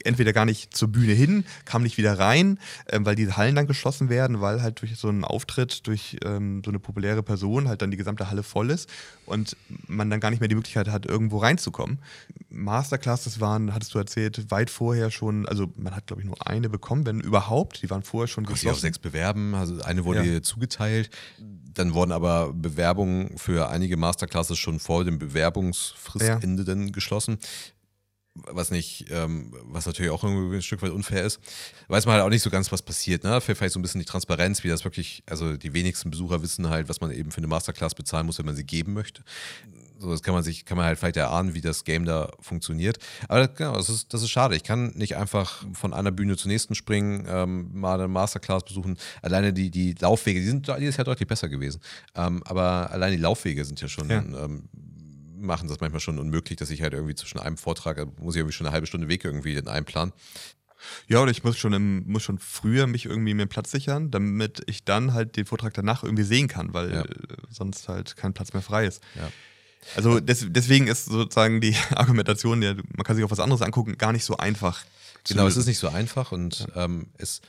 [0.04, 2.58] entweder gar nicht zur Bühne hin, kamen nicht wieder rein,
[2.88, 6.62] ähm, weil die Hallen dann geschlossen werden, weil halt durch so einen Auftritt, durch ähm,
[6.64, 8.88] so eine populäre Person halt dann die gesamte Halle voll ist
[9.26, 9.56] und
[9.86, 11.98] man dann gar nicht mehr die Möglichkeit hat, irgendwo reinzukommen.
[12.48, 16.68] Masterclasses waren, hattest du erzählt, weit vorher schon, also man hat glaube ich nur eine
[16.68, 17.57] bekommen, wenn überhaupt.
[17.64, 18.68] Die waren vorher schon geschlossen.
[18.70, 20.42] auf sechs bewerben, also eine wurde ja.
[20.42, 21.10] zugeteilt.
[21.38, 26.66] Dann wurden aber Bewerbungen für einige Masterclasses schon vor dem Bewerbungsfristende ja.
[26.66, 27.38] dann geschlossen
[28.46, 31.40] was nicht, ähm, was natürlich auch irgendwie ein Stück weit unfair ist,
[31.88, 33.24] weiß man halt auch nicht so ganz, was passiert.
[33.24, 33.40] Ne?
[33.40, 36.88] Vielleicht so ein bisschen die Transparenz, wie das wirklich, also die wenigsten Besucher wissen halt,
[36.88, 39.22] was man eben für eine Masterclass bezahlen muss, wenn man sie geben möchte.
[39.98, 42.98] So, das kann man sich, kann man halt vielleicht erahnen, wie das Game da funktioniert.
[43.26, 44.54] Aber genau, das ist, das ist schade.
[44.54, 48.96] Ich kann nicht einfach von einer Bühne zur nächsten springen, ähm, mal eine Masterclass besuchen.
[49.22, 51.80] Alleine die, die Laufwege, die sind dieses Jahr deutlich besser gewesen.
[52.14, 54.20] Ähm, aber alleine die Laufwege sind ja schon ja.
[55.40, 58.40] Machen das manchmal schon unmöglich, dass ich halt irgendwie zwischen einem Vortrag, also muss ich
[58.40, 60.12] irgendwie schon eine halbe Stunde Weg irgendwie in einplanen.
[61.08, 64.62] Ja, oder ich muss schon, im, muss schon früher mich irgendwie mir Platz sichern, damit
[64.66, 67.04] ich dann halt den Vortrag danach irgendwie sehen kann, weil ja.
[67.50, 69.02] sonst halt kein Platz mehr frei ist.
[69.16, 69.28] Ja.
[69.96, 73.98] Also des, deswegen ist sozusagen die Argumentation, ja, man kann sich auch was anderes angucken,
[73.98, 74.84] gar nicht so einfach.
[75.26, 76.84] Genau, es ist nicht so einfach und ja.
[76.84, 77.42] ähm, es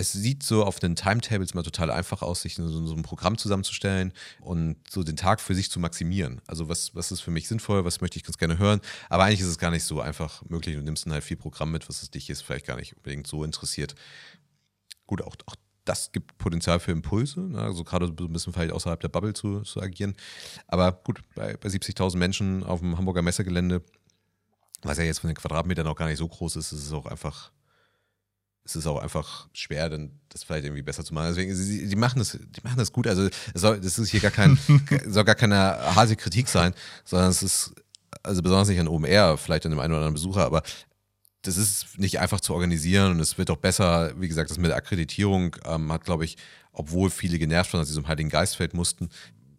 [0.00, 4.12] es sieht so auf den Timetables mal total einfach aus, sich so, ein Programm zusammenzustellen
[4.40, 6.40] und so den Tag für sich zu maximieren.
[6.46, 8.80] Also was, was ist für mich sinnvoll, was möchte ich ganz gerne hören.
[9.08, 10.76] Aber eigentlich ist es gar nicht so einfach möglich.
[10.76, 13.26] Du nimmst dann halt viel Programm mit, was es dich jetzt vielleicht gar nicht unbedingt
[13.26, 13.96] so interessiert.
[15.08, 17.60] Gut, auch, auch das gibt Potenzial für Impulse, ne?
[17.60, 20.14] also gerade so ein bisschen vielleicht außerhalb der Bubble zu, zu agieren.
[20.68, 23.82] Aber gut, bei, bei 70.000 Menschen auf dem Hamburger Messegelände,
[24.82, 27.06] was ja jetzt von den Quadratmetern auch gar nicht so groß ist, ist es auch
[27.06, 27.50] einfach
[28.68, 31.28] es ist auch einfach schwer, dann das vielleicht irgendwie besser zu machen.
[31.28, 33.06] Deswegen, sie, die machen das, die machen das gut.
[33.06, 34.58] Also soll, das ist hier gar kein,
[35.06, 35.56] soll gar keine
[35.94, 37.72] harte Kritik sein, sondern es ist,
[38.22, 40.62] also besonders nicht an OMR, vielleicht an dem einen oder anderen Besucher, aber
[41.42, 44.70] das ist nicht einfach zu organisieren und es wird auch besser, wie gesagt, das mit
[44.70, 46.36] der Akkreditierung ähm, hat, glaube ich,
[46.72, 49.08] obwohl viele genervt waren, dass sie zum Heiligen Geistfeld mussten,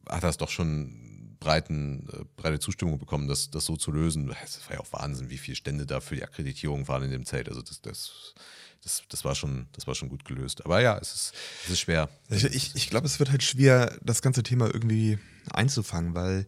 [0.08, 4.34] hat das doch schon breiten, äh, breite Zustimmung bekommen, das, das so zu lösen.
[4.44, 7.26] Es war ja auch Wahnsinn, wie viele Stände da für die Akkreditierung waren in dem
[7.26, 7.50] Zelt.
[7.50, 8.34] Also das, das
[8.84, 10.66] das, das, war schon, das war schon gut gelöst.
[10.66, 11.34] Aber ja, es ist,
[11.66, 12.10] es ist schwer.
[12.30, 15.20] Ich, ich glaube, es wird halt schwer, das ganze Thema irgendwie
[15.52, 16.46] einzufangen, weil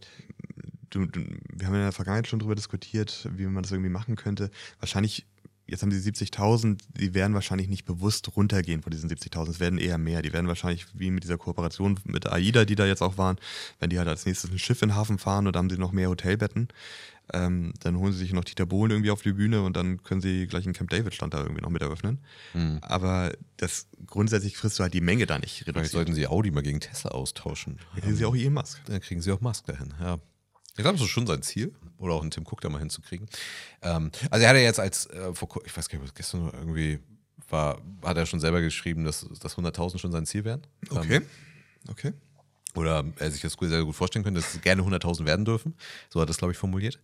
[0.90, 1.20] du, du,
[1.52, 4.50] wir haben in der Vergangenheit schon darüber diskutiert, wie man das irgendwie machen könnte.
[4.78, 5.26] Wahrscheinlich
[5.66, 9.50] jetzt haben sie 70.000, die werden wahrscheinlich nicht bewusst runtergehen von diesen 70.000.
[9.50, 10.22] Es werden eher mehr.
[10.22, 13.38] Die werden wahrscheinlich, wie mit dieser Kooperation mit AIDA, die da jetzt auch waren,
[13.80, 15.92] wenn die halt als nächstes ein Schiff in den Hafen fahren da haben sie noch
[15.92, 16.68] mehr Hotelbetten,
[17.32, 20.20] ähm, dann holen sie sich noch Dieter Bohlen irgendwie auf die Bühne und dann können
[20.20, 22.18] sie gleich einen Camp David-Stand da irgendwie noch mit eröffnen.
[22.54, 22.78] Mhm.
[22.82, 25.76] Aber das grundsätzlich frisst du halt die Menge da nicht reduziert.
[25.76, 27.78] Vielleicht sollten sie Audi mal gegen Tesla austauschen.
[27.94, 28.84] Dann kriegen sie auch Elon Musk.
[28.86, 30.18] Dann kriegen sie auch Musk dahin, ja.
[30.74, 31.74] Ich glaube, das ist schon sein Ziel.
[31.98, 33.28] Oder auch einen Tim Cook da mal hinzukriegen.
[33.82, 36.98] Ähm, also er hat ja jetzt als, äh, vor, ich weiß gar nicht, gestern irgendwie
[37.48, 40.62] war, hat er schon selber geschrieben, dass, dass 100.000 schon sein Ziel wären.
[40.90, 41.16] Okay.
[41.16, 41.26] Ähm,
[41.88, 42.12] okay.
[42.74, 45.74] Oder er sich das sehr gut vorstellen könnte, dass es gerne 100.000 werden dürfen.
[46.10, 47.00] So hat er das, glaube ich, formuliert.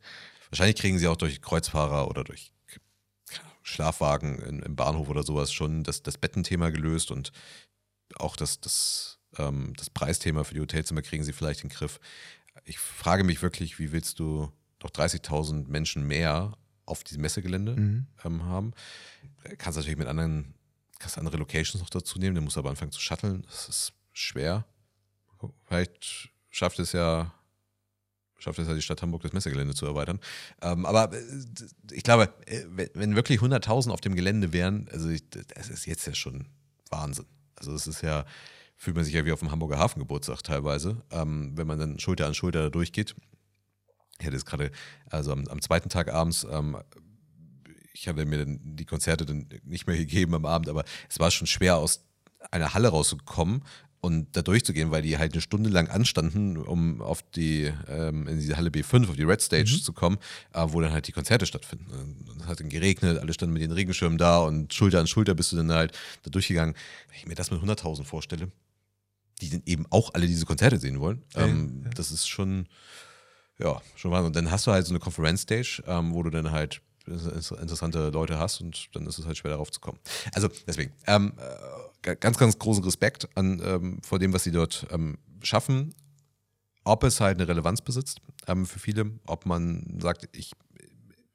[0.50, 2.52] Wahrscheinlich kriegen sie auch durch Kreuzfahrer oder durch
[3.62, 7.33] Schlafwagen im Bahnhof oder sowas schon das, das Bettenthema gelöst und
[8.16, 12.00] auch das, das, ähm, das Preisthema für die Hotelzimmer kriegen sie vielleicht in den Griff.
[12.64, 14.50] Ich frage mich wirklich, wie willst du
[14.83, 18.07] noch 30.000 Menschen mehr auf diesem Messegelände mhm.
[18.24, 18.72] ähm, haben?
[19.59, 20.54] Kannst natürlich mit anderen,
[20.98, 23.42] kannst andere Locations noch dazu nehmen, dann musst du aber anfangen zu shutteln.
[23.42, 24.64] Das ist schwer.
[25.66, 27.33] Vielleicht schafft es ja
[28.38, 30.20] schafft es ja die Stadt Hamburg, das Messegelände zu erweitern.
[30.62, 31.20] Ähm, aber äh,
[31.90, 36.07] ich glaube, äh, wenn wirklich 100.000 auf dem Gelände wären, also ich, das ist jetzt
[36.07, 36.46] ja schon
[36.88, 37.27] Wahnsinn.
[37.57, 38.24] Also es ist ja,
[38.77, 42.27] fühlt man sich ja wie auf dem Hamburger Hafengeburtstag teilweise, ähm, wenn man dann Schulter
[42.27, 43.14] an Schulter da durchgeht.
[44.20, 44.70] Ich hatte es gerade,
[45.11, 46.77] also am, am, zweiten Tag abends, ähm,
[47.92, 51.31] ich habe mir dann die Konzerte dann nicht mehr gegeben am Abend, aber es war
[51.33, 52.05] schon schwer aus
[52.53, 53.64] einer Halle rauszukommen
[54.00, 58.38] und da durchzugehen, weil die halt eine Stunde lang anstanden, um auf die, ähm, in
[58.38, 59.82] diese Halle B5, auf die Red Stage mhm.
[59.82, 60.18] zu kommen,
[60.52, 61.87] äh, wo dann halt die Konzerte stattfinden.
[62.40, 65.52] Es hat dann geregnet, alle standen mit den Regenschirmen da und Schulter an Schulter bist
[65.52, 66.74] du dann halt da durchgegangen.
[67.08, 68.50] Wenn ich mir das mit 100.000 vorstelle,
[69.40, 71.90] die dann eben auch alle diese Konzerte sehen wollen, ähm, ja.
[71.90, 72.68] das ist schon,
[73.58, 74.26] ja, schon Wahnsinn.
[74.28, 78.38] Und dann hast du halt so eine Konferenzstage, ähm, wo du dann halt interessante Leute
[78.38, 79.99] hast und dann ist es halt schwer darauf zu kommen.
[80.33, 84.87] Also deswegen, ähm, äh, ganz, ganz großen Respekt an, ähm, vor dem, was sie dort
[84.90, 85.94] ähm, schaffen.
[86.85, 90.53] Ob es halt eine Relevanz besitzt ähm, für viele, ob man sagt, ich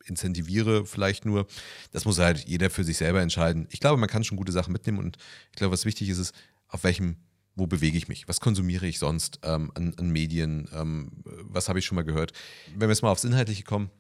[0.06, 1.48] incentiviere vielleicht nur,
[1.92, 3.68] das muss halt jeder für sich selber entscheiden.
[3.70, 5.18] Ich glaube, man kann schon gute Sachen mitnehmen und
[5.52, 6.34] ich glaube, was wichtig ist, ist,
[6.68, 7.18] auf welchem
[7.56, 8.28] wo bewege ich mich?
[8.28, 10.68] Was konsumiere ich sonst ähm, an, an, Medien?
[10.74, 12.34] Ähm, was habe ich schon mal gehört?
[12.72, 13.92] Wenn wir jetzt mal aufs Inhaltliche kommen,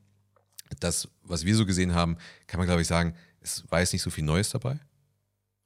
[0.79, 4.01] das, was wir so gesehen haben, kann man, glaube ich, sagen, es war jetzt nicht
[4.01, 4.79] so viel Neues dabei.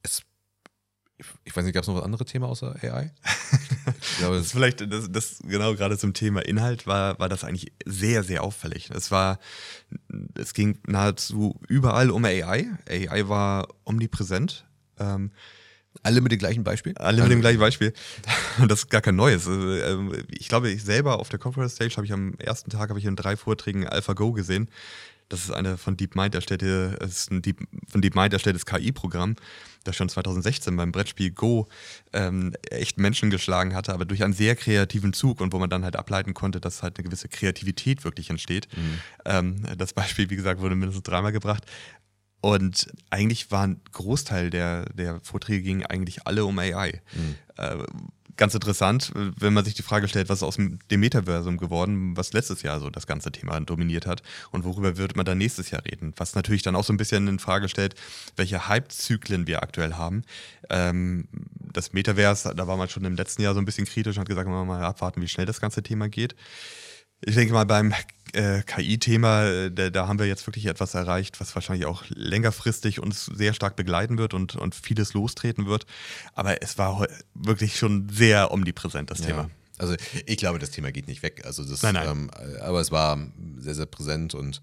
[0.02, 0.22] Es,
[1.44, 3.12] ich weiß nicht, gab es noch was anderes Thema außer AI?
[4.02, 7.74] ich glaube, das vielleicht, das, das, genau gerade zum Thema Inhalt war, war das eigentlich
[7.86, 8.90] sehr, sehr auffällig.
[8.92, 9.40] Es war,
[10.36, 12.68] es ging nahezu überall um AI.
[12.90, 14.66] AI war omnipräsent.
[15.00, 15.32] Ähm,
[16.04, 16.94] alle mit dem gleichen Beispiel?
[16.98, 17.94] Alle mit dem gleichen Beispiel.
[18.60, 19.48] Und das ist gar kein neues.
[19.48, 22.90] Also, ähm, ich glaube, ich selber auf der Conference Stage habe ich am ersten Tag
[22.90, 24.70] habe ich in drei Vorträgen AlphaGo gesehen.
[25.30, 29.36] Das ist eine von DeepMind erstellte, ist ein Deep, von DeepMind erstelltes KI-Programm,
[29.84, 31.68] das schon 2016 beim Brettspiel Go
[32.14, 35.84] ähm, echt Menschen geschlagen hatte, aber durch einen sehr kreativen Zug und wo man dann
[35.84, 38.68] halt ableiten konnte, dass halt eine gewisse Kreativität wirklich entsteht.
[38.76, 39.00] Mhm.
[39.26, 41.66] Ähm, das Beispiel, wie gesagt, wurde mindestens dreimal gebracht.
[42.42, 47.02] Und eigentlich war ein Großteil der, der Vorträge ging eigentlich alle um AI.
[47.14, 47.36] Mhm.
[47.58, 47.78] Äh,
[48.38, 52.34] ganz interessant, wenn man sich die Frage stellt, was ist aus dem Metaversum geworden, was
[52.34, 54.22] letztes Jahr so das ganze Thema dominiert hat
[54.52, 56.14] und worüber wird man dann nächstes Jahr reden.
[56.18, 57.96] Was natürlich dann auch so ein bisschen in Frage stellt,
[58.36, 60.24] welche Hype-Zyklen wir aktuell haben.
[60.70, 61.28] Ähm,
[61.74, 64.30] das Metaverse, da war man schon im letzten Jahr so ein bisschen kritisch und hat
[64.30, 66.36] gesagt, man mal abwarten, wie schnell das ganze Thema geht.
[67.22, 67.94] Ich denke mal, beim
[68.34, 73.00] äh, KI-Thema, äh, da, da, haben wir jetzt wirklich etwas erreicht, was wahrscheinlich auch längerfristig
[73.00, 75.86] uns sehr stark begleiten wird und, und vieles lostreten wird.
[76.34, 79.28] Aber es war wirklich schon sehr omnipräsent, das ja.
[79.28, 79.50] Thema.
[79.78, 81.44] Also ich glaube, das Thema geht nicht weg.
[81.46, 82.10] Also das, nein, nein.
[82.10, 83.20] Ähm, aber es war
[83.58, 84.62] sehr, sehr präsent und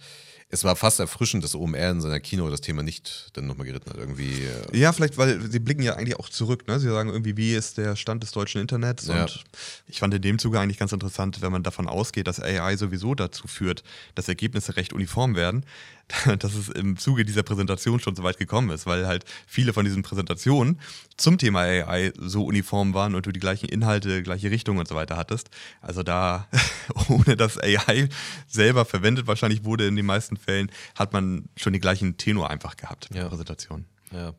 [0.48, 3.90] es war fast erfrischend, dass OMR in seiner Kino das Thema nicht dann nochmal geritten
[3.90, 3.96] hat.
[3.96, 6.68] Irgendwie, äh ja, vielleicht, weil sie blicken ja eigentlich auch zurück.
[6.68, 6.78] Ne?
[6.78, 9.06] Sie sagen irgendwie, wie ist der Stand des deutschen Internets?
[9.06, 9.22] Ja.
[9.22, 9.44] Und
[9.86, 13.14] ich fand in dem Zuge eigentlich ganz interessant, wenn man davon ausgeht, dass AI sowieso
[13.14, 13.82] dazu führt,
[14.14, 15.64] dass Ergebnisse recht uniform werden,
[16.38, 19.84] dass es im Zuge dieser Präsentation schon so weit gekommen ist, weil halt viele von
[19.84, 20.80] diesen Präsentationen
[21.16, 24.94] zum Thema AI so uniform waren und du die gleichen Inhalte, gleiche Richtung und so
[24.94, 25.50] weiter hattest.
[25.80, 26.48] Also da,
[27.08, 28.08] ohne dass AI
[28.46, 32.76] selber verwendet wahrscheinlich wurde in den meisten Fällen, hat man schon die gleichen Tenor einfach
[32.76, 33.86] gehabt in der Präsentation.
[34.12, 34.34] Ja.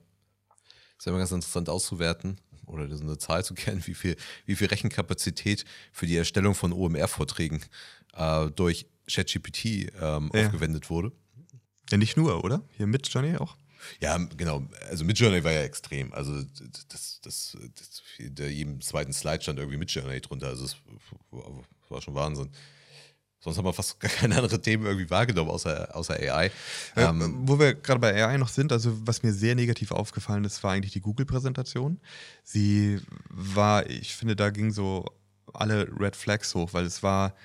[0.97, 4.67] ist immer ganz interessant auszuwerten oder so eine Zahl zu kennen, wie viel, wie viel
[4.67, 7.61] Rechenkapazität für die Erstellung von OMR-Vorträgen
[8.15, 10.45] äh, durch ChatGPT ähm, ja.
[10.45, 11.11] aufgewendet wurde.
[11.91, 12.61] Ja, nicht nur, oder?
[12.77, 13.55] Hier mit Journey auch?
[13.99, 14.63] Ja, genau.
[14.89, 16.11] Also mit Journey war ja extrem.
[16.13, 16.43] Also
[16.89, 20.47] das, das, das der jedem zweiten Slide stand irgendwie mit Journey drunter.
[20.47, 20.75] Also es
[21.89, 22.49] war schon Wahnsinn.
[23.39, 26.49] Sonst haben wir fast gar keine anderen Themen irgendwie wahrgenommen, außer, außer AI.
[26.95, 30.43] Ja, ähm, wo wir gerade bei AI noch sind, also was mir sehr negativ aufgefallen
[30.45, 31.99] ist, war eigentlich die Google-Präsentation.
[32.43, 35.05] Sie war, ich finde, da ging so
[35.53, 37.35] alle Red Flags hoch, weil es war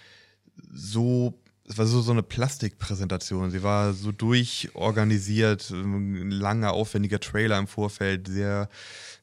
[0.73, 1.39] so
[1.71, 3.53] es war so, so eine Plastikpräsentation.
[3.53, 8.69] Sie war so durchorganisiert, ein langer, aufwendiger Trailer im Vorfeld, sehr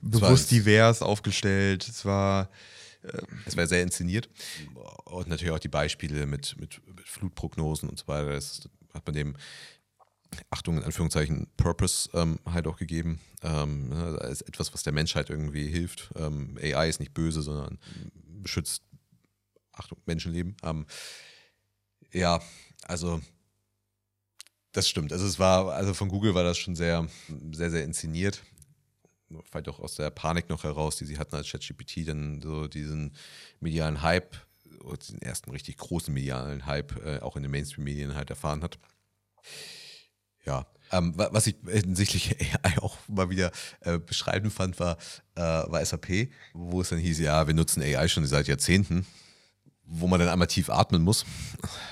[0.01, 1.87] bewusst divers aufgestellt.
[1.87, 2.49] Es war.
[3.03, 4.29] Äh, es war sehr inszeniert.
[5.03, 8.31] Und natürlich auch die Beispiele mit, mit Flutprognosen und so weiter.
[8.31, 9.35] Das hat man dem
[10.49, 13.19] Achtung, in Anführungszeichen, Purpose ähm, halt auch gegeben.
[13.43, 16.11] Ähm, ne, ist etwas, was der Menschheit irgendwie hilft.
[16.15, 17.77] Ähm, AI ist nicht böse, sondern
[18.41, 18.83] beschützt,
[19.73, 20.55] Achtung, Menschenleben.
[20.63, 20.85] Ähm,
[22.11, 22.41] ja,
[22.83, 23.21] also
[24.71, 25.11] das stimmt.
[25.11, 27.07] Also es war, also von Google war das schon sehr,
[27.51, 28.43] sehr, sehr inszeniert.
[29.49, 33.13] Vielleicht auch aus der Panik noch heraus, die sie hatten als ChatGPT, dann so diesen
[33.59, 34.37] medialen Hype,
[35.09, 38.77] den ersten richtig großen medialen Hype äh, auch in den Mainstream-Medien halt erfahren hat.
[40.45, 44.97] Ja, ähm, was ich hinsichtlich AI auch mal wieder äh, beschreiben fand, war,
[45.35, 49.05] äh, war SAP, wo es dann hieß, ja, wir nutzen AI schon seit Jahrzehnten,
[49.87, 51.25] wo man dann einmal tief atmen muss.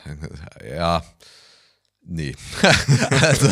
[0.70, 1.04] ja,
[2.02, 2.36] nee.
[3.22, 3.50] also,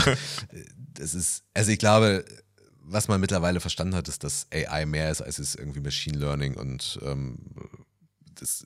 [0.93, 2.25] das ist, also ich glaube,
[2.81, 6.55] was man mittlerweile verstanden hat, ist, dass AI mehr ist, als es irgendwie Machine Learning
[6.55, 7.37] und ähm,
[8.35, 8.65] das,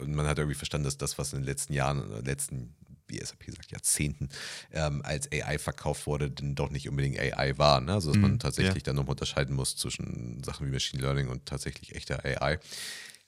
[0.00, 2.74] und man hat irgendwie verstanden, dass das, was in den letzten Jahren, letzten
[3.06, 4.28] wie SAP sagt, Jahrzehnten
[4.72, 7.80] ähm, als AI verkauft wurde, denn doch nicht unbedingt AI war.
[7.80, 7.92] Ne?
[7.92, 8.92] Also dass mm, man mhm, tatsächlich ja.
[8.92, 12.58] dann noch unterscheiden muss zwischen Sachen wie Machine Learning und tatsächlich echter AI.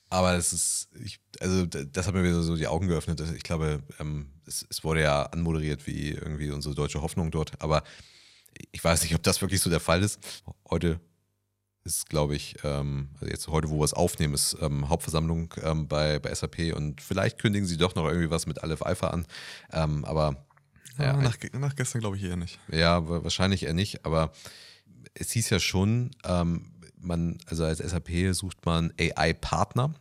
[0.09, 3.21] Aber es ist, ich, also das hat mir wieder so die Augen geöffnet.
[3.35, 7.83] Ich glaube, ähm, es, es, wurde ja anmoderiert wie irgendwie unsere deutsche Hoffnung dort, aber
[8.71, 10.19] ich weiß nicht, ob das wirklich so der Fall ist.
[10.69, 11.01] Heute
[11.83, 15.87] ist, glaube ich, ähm, also jetzt heute, wo wir es aufnehmen, ist ähm, Hauptversammlung ähm,
[15.87, 19.25] bei, bei SAP und vielleicht kündigen sie doch noch irgendwie was mit Aleph Alpha an.
[19.71, 20.45] Ähm, aber
[20.99, 22.59] ja, nach, nach, gestern glaube ich eher nicht.
[22.71, 24.31] Ja, wahrscheinlich eher nicht, aber
[25.13, 29.93] es hieß ja schon, ähm, man, also als SAP sucht man AI-Partner.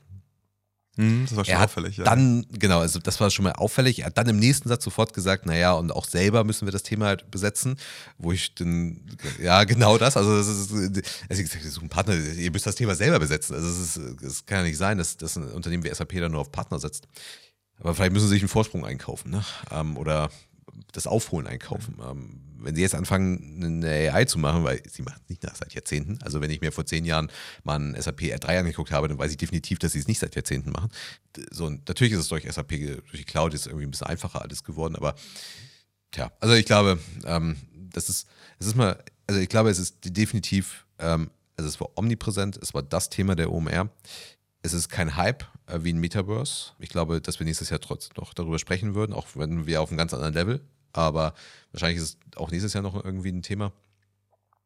[0.96, 2.04] Mhm, das war schon er auffällig, ja.
[2.04, 3.98] Dann, genau, also das war schon mal auffällig.
[3.98, 6.82] Er hat dann im nächsten Satz sofort gesagt, naja, und auch selber müssen wir das
[6.82, 7.76] Thema halt besetzen,
[8.16, 9.02] wo ich dann,
[9.42, 12.76] ja, genau das, also das ist, also ich gesagt, wir suchen Partner, ihr müsst das
[12.76, 13.54] Thema selber besetzen.
[13.54, 16.32] Also es, ist, es kann ja nicht sein, dass, dass ein Unternehmen wie SAP dann
[16.32, 17.06] nur auf Partner setzt.
[17.78, 19.44] Aber vielleicht müssen sie sich einen Vorsprung einkaufen, ne?
[19.70, 20.30] Ähm, oder
[20.92, 21.96] das Aufholen einkaufen.
[22.02, 25.54] Ähm, wenn sie jetzt anfangen, eine AI zu machen, weil sie machen es nicht nach
[25.54, 26.18] seit Jahrzehnten.
[26.22, 27.30] Also wenn ich mir vor zehn Jahren
[27.64, 30.34] mal ein SAP R3 angeguckt habe, dann weiß ich definitiv, dass sie es nicht seit
[30.34, 30.90] Jahrzehnten machen.
[31.50, 34.64] So, natürlich ist es durch SAP, durch die Cloud ist irgendwie ein bisschen einfacher alles
[34.64, 35.14] geworden, aber
[36.10, 37.56] tja, also ich glaube, ähm,
[37.92, 38.26] das ist,
[38.58, 42.74] es ist mal, also ich glaube, es ist definitiv, ähm, also es war omnipräsent, es
[42.74, 43.90] war das Thema der OMR.
[44.66, 46.72] Es ist kein Hype äh, wie ein Metaverse.
[46.78, 49.90] Ich glaube, dass wir nächstes Jahr trotzdem noch darüber sprechen würden, auch wenn wir auf
[49.90, 50.60] einem ganz anderen Level
[50.96, 51.34] aber
[51.72, 53.72] wahrscheinlich ist es auch nächstes Jahr noch irgendwie ein Thema.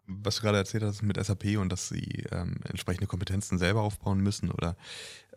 [0.07, 4.21] Was du gerade erzählt hast mit SAP und dass sie ähm, entsprechende Kompetenzen selber aufbauen
[4.21, 4.77] müssen oder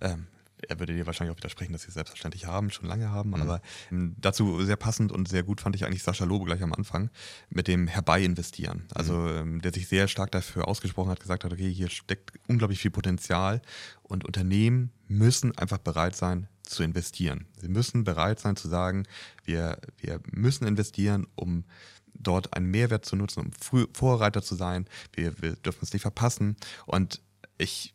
[0.01, 0.27] ähm,
[0.69, 3.41] er würde dir wahrscheinlich auch widersprechen, dass sie es selbstverständlich haben, schon lange haben, mhm.
[3.41, 6.73] aber ähm, dazu sehr passend und sehr gut fand ich eigentlich Sascha Lobe gleich am
[6.73, 7.09] Anfang
[7.49, 8.83] mit dem Herbeiinvestieren.
[8.93, 9.37] Also mhm.
[9.37, 12.91] ähm, der sich sehr stark dafür ausgesprochen hat, gesagt hat, okay, hier steckt unglaublich viel
[12.91, 13.61] Potenzial
[14.01, 17.45] und Unternehmen müssen einfach bereit sein, zu investieren.
[17.59, 19.03] Sie müssen bereit sein zu sagen,
[19.43, 21.65] wir, wir müssen investieren, um
[22.13, 24.87] dort einen Mehrwert zu nutzen, um Vorreiter zu sein.
[25.13, 26.55] Wir, wir dürfen es nicht verpassen.
[26.85, 27.21] Und
[27.57, 27.93] ich,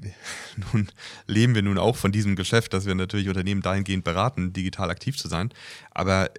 [0.72, 0.88] nun
[1.26, 5.16] leben wir nun auch von diesem Geschäft, dass wir natürlich Unternehmen dahingehend beraten, digital aktiv
[5.16, 5.50] zu sein.
[5.90, 6.30] Aber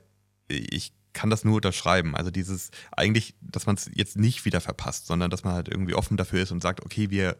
[0.47, 2.15] ich kann das nur unterschreiben.
[2.15, 5.95] Also dieses eigentlich, dass man es jetzt nicht wieder verpasst, sondern dass man halt irgendwie
[5.95, 7.35] offen dafür ist und sagt, okay, wir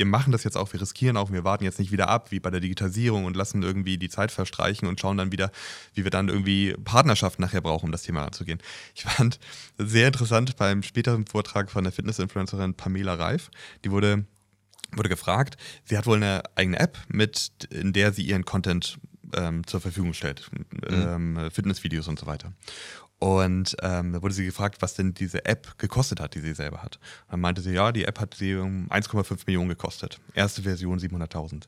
[0.00, 2.40] wir machen das jetzt auch, wir riskieren auch, wir warten jetzt nicht wieder ab, wie
[2.40, 5.52] bei der Digitalisierung und lassen irgendwie die Zeit verstreichen und schauen dann wieder,
[5.92, 8.60] wie wir dann irgendwie Partnerschaften nachher brauchen, um das Thema anzugehen.
[8.94, 9.38] Ich fand
[9.76, 13.50] sehr interessant beim späteren Vortrag von der Fitness-Influencerin Pamela Reif,
[13.84, 14.24] die wurde,
[14.94, 18.98] wurde gefragt, sie hat wohl eine eigene App, mit, in der sie ihren Content
[19.34, 21.36] ähm, zur Verfügung stellt, mhm.
[21.36, 22.52] ähm, Fitnessvideos und so weiter.
[23.18, 26.82] Und ähm, da wurde sie gefragt, was denn diese App gekostet hat, die sie selber
[26.82, 26.98] hat.
[27.30, 30.18] Dann meinte sie, ja, die App hat sie um 1,5 Millionen gekostet.
[30.34, 31.64] Erste Version 700.000.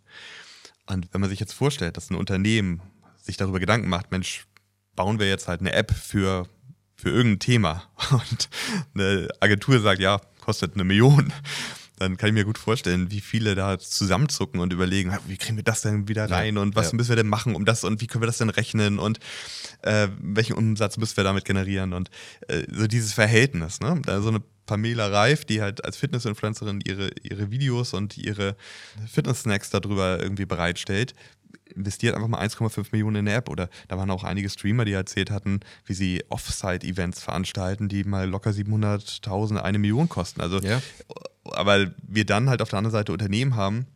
[0.86, 2.80] Und wenn man sich jetzt vorstellt, dass ein Unternehmen
[3.20, 4.46] sich darüber Gedanken macht, Mensch,
[4.96, 6.48] bauen wir jetzt halt eine App für,
[6.96, 8.48] für irgendein Thema und
[8.94, 11.34] eine Agentur sagt, ja, kostet eine Million
[12.02, 15.64] dann kann ich mir gut vorstellen, wie viele da zusammenzucken und überlegen, wie kriegen wir
[15.64, 16.96] das denn wieder rein ja, und was ja.
[16.96, 19.18] müssen wir denn machen, um das und wie können wir das denn rechnen und
[19.82, 22.10] äh, welchen Umsatz müssen wir damit generieren und
[22.48, 24.00] äh, so dieses Verhältnis, ne?
[24.04, 28.56] Da so eine Pamela Reif, die halt als Fitness-Influencerin ihre, ihre Videos und ihre
[29.10, 31.14] Fitness-Snacks darüber irgendwie bereitstellt,
[31.64, 33.48] investiert einfach mal 1,5 Millionen in eine App.
[33.48, 38.28] Oder da waren auch einige Streamer, die erzählt hatten, wie sie Offsite-Events veranstalten, die mal
[38.28, 40.40] locker 700.000, eine Million kosten.
[40.40, 40.80] Also, ja.
[41.44, 43.86] aber wir dann halt auf der anderen Seite Unternehmen haben,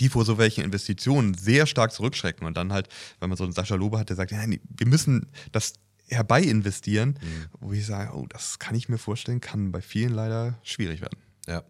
[0.00, 2.88] die vor so welchen Investitionen sehr stark zurückschrecken und dann halt,
[3.20, 5.74] wenn man so einen Sascha Lobe hat, der sagt, ja, wir müssen das
[6.08, 7.46] herbei investieren, mhm.
[7.60, 11.18] wo ich sage, oh, das kann ich mir vorstellen, kann bei vielen leider schwierig werden.
[11.46, 11.62] Ja,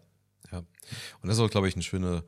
[0.51, 0.59] ja.
[0.59, 2.23] Und das ist auch, glaube ich, eine schöne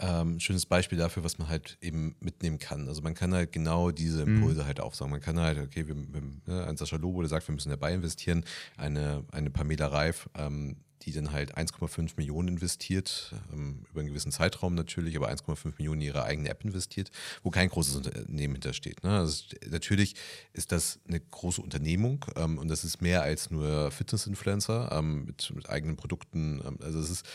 [0.00, 2.88] ähm, schönes Beispiel dafür, was man halt eben mitnehmen kann.
[2.88, 4.66] Also man kann halt genau diese Impulse mhm.
[4.66, 5.10] halt aufsagen.
[5.10, 7.94] Man kann halt, okay, wir, wir, ne, ein Sascha Lobo, der sagt, wir müssen dabei
[7.94, 8.44] investieren,
[8.76, 14.32] eine, eine Pamela Reif, ähm, die dann halt 1,5 Millionen investiert, ähm, über einen gewissen
[14.32, 17.10] Zeitraum natürlich, aber 1,5 Millionen in ihre eigene App investiert,
[17.42, 19.02] wo kein großes Unternehmen hintersteht.
[19.04, 19.18] Ne?
[19.18, 20.14] Also natürlich
[20.52, 25.52] ist das eine große Unternehmung ähm, und das ist mehr als nur Fitness-Influencer ähm, mit,
[25.54, 26.60] mit, eigenen Produkten.
[26.64, 27.26] Ähm, also es ist,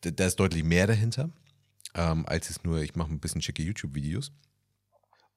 [0.00, 1.30] da ist deutlich mehr dahinter,
[1.94, 4.32] ähm, als es nur, ich mache ein bisschen schicke YouTube-Videos.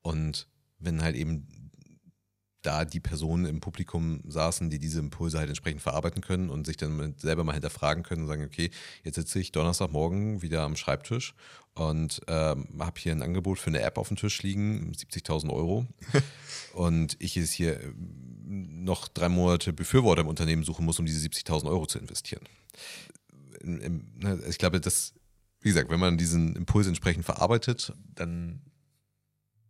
[0.02, 0.48] Und
[0.80, 1.48] wenn halt eben
[2.68, 6.76] da die Personen im Publikum saßen, die diese Impulse halt entsprechend verarbeiten können und sich
[6.76, 8.72] dann selber mal hinterfragen können und sagen, okay,
[9.04, 11.34] jetzt sitze ich Donnerstagmorgen wieder am Schreibtisch
[11.76, 15.86] und ähm, habe hier ein Angebot für eine App auf dem Tisch liegen, 70.000 Euro.
[16.74, 21.26] und ich jetzt hier ähm, noch drei Monate Befürworter im Unternehmen suchen muss, um diese
[21.26, 22.44] 70.000 Euro zu investieren.
[23.64, 25.14] Ne, ich glaube, das,
[25.68, 28.62] wie gesagt, wenn man diesen Impuls entsprechend verarbeitet, dann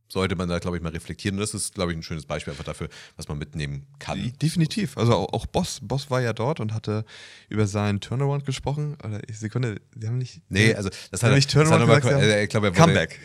[0.08, 1.38] sollte man da, glaube ich, mal reflektieren.
[1.38, 4.32] Und das ist, glaube ich, ein schönes Beispiel einfach dafür, was man mitnehmen kann.
[4.40, 4.96] Definitiv.
[4.96, 7.04] Also auch, Boss, Boss war ja dort und hatte
[7.50, 8.96] über seinen Turnaround gesprochen.
[9.04, 10.42] Oder Sekunde, sie haben nicht.
[10.50, 13.20] Nee, also das hat er nicht Turnaround gesagt, gesagt, äh, ich glaube, er wurde, Comeback.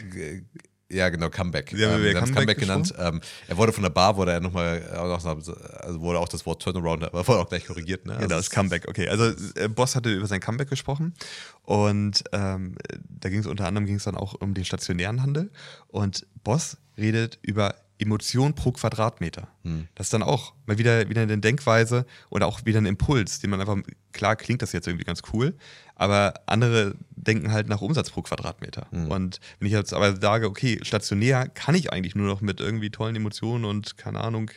[0.93, 1.73] Ja, genau, Comeback.
[1.73, 2.95] Haben, ähm, wir haben Comeback, Comeback genannt.
[2.99, 7.05] Ähm, er wurde von der Bar, wurde er nochmal, also wurde auch das Wort Turnaround,
[7.05, 8.07] aber wurde auch gleich korrigiert.
[8.07, 8.13] Ne?
[8.13, 9.09] Also genau, das Comeback, okay.
[9.09, 11.15] Also äh, Boss hatte über sein Comeback gesprochen
[11.63, 12.77] und ähm,
[13.09, 15.51] da ging es unter anderem ging es dann auch um den stationären Handel
[15.89, 19.49] und Boss redet über Emotion pro Quadratmeter.
[19.63, 19.89] Hm.
[19.95, 23.51] Das ist dann auch mal wieder, wieder eine Denkweise oder auch wieder ein Impuls, den
[23.51, 23.79] man einfach,
[24.13, 25.55] klar klingt das jetzt irgendwie ganz cool,
[25.95, 28.87] aber andere denken halt nach Umsatz pro Quadratmeter.
[28.91, 29.11] Hm.
[29.11, 32.91] Und wenn ich jetzt aber sage, okay, stationär kann ich eigentlich nur noch mit irgendwie
[32.91, 34.51] tollen Emotionen und keine Ahnung,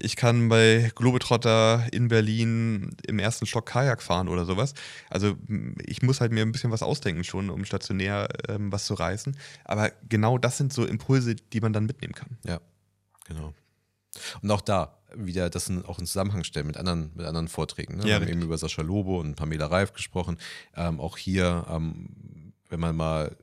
[0.00, 4.74] ich kann bei Globetrotter in Berlin im ersten Stock Kajak fahren oder sowas.
[5.08, 5.36] Also
[5.86, 9.36] ich muss halt mir ein bisschen was ausdenken schon, um stationär ähm, was zu reißen.
[9.64, 12.36] Aber genau das sind so Impulse, die man dann mitnehmen kann.
[12.46, 12.60] Ja,
[13.26, 13.54] genau.
[14.42, 17.96] Und auch da wieder das auch in Zusammenhang stellen mit anderen, mit anderen Vorträgen.
[17.96, 18.02] Ne?
[18.02, 20.38] Ja, Wir haben eben über Sascha Lobo und Pamela Reif gesprochen.
[20.76, 23.36] Ähm, auch hier, ähm, wenn man mal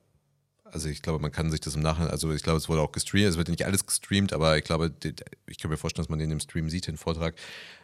[0.72, 2.92] also ich glaube, man kann sich das im Nachhinein, also ich glaube, es wurde auch
[2.92, 4.92] gestreamt, es wird nicht alles gestreamt, aber ich glaube,
[5.48, 7.36] ich kann mir vorstellen, dass man den im Stream sieht, den Vortrag,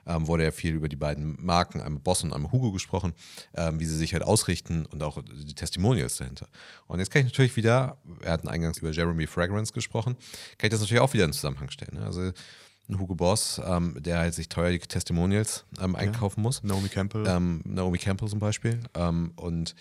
[0.08, 3.14] ähm, wurde ja viel über die beiden Marken, einmal Boss und einmal Hugo gesprochen,
[3.56, 6.48] ähm, wie sie sich halt ausrichten und auch die Testimonials dahinter.
[6.88, 10.16] Und jetzt kann ich natürlich wieder, er hat eingangs über Jeremy Fragrance gesprochen,
[10.58, 12.00] kann ich das natürlich auch wieder in Zusammenhang stellen.
[12.00, 12.06] Ne?
[12.06, 12.32] Also
[12.88, 16.44] ein Hugo Boss, ähm, der halt sich teuer die Testimonials ähm, einkaufen ja.
[16.44, 16.64] muss.
[16.64, 17.26] Naomi Campbell.
[17.28, 18.80] Ähm, Naomi Campbell zum Beispiel.
[18.94, 19.76] Ähm, und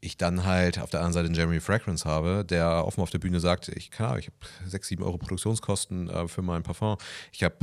[0.00, 3.18] ich dann halt auf der anderen Seite einen Jeremy Fragrance habe, der offen auf der
[3.18, 6.96] Bühne sagt, ich kann, ich habe 6, 7 Euro Produktionskosten äh, für mein Parfum,
[7.32, 7.56] ich habe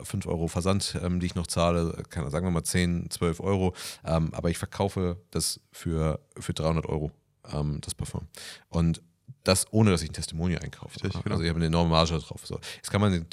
[0.00, 3.40] äh, 5 Euro Versand, ähm, die ich noch zahle, kann, sagen wir mal 10, 12
[3.40, 3.74] Euro,
[4.04, 7.10] ähm, aber ich verkaufe das für, für 300 Euro,
[7.52, 8.26] ähm, das Parfum.
[8.68, 9.02] Und
[9.44, 11.02] das ohne, dass ich ein Testimonial einkaufe.
[11.02, 11.34] Richtig, genau.
[11.34, 12.46] Also ich habe eine enorme Marge drauf.
[12.46, 12.60] So.
[12.76, 13.26] Jetzt kann man den,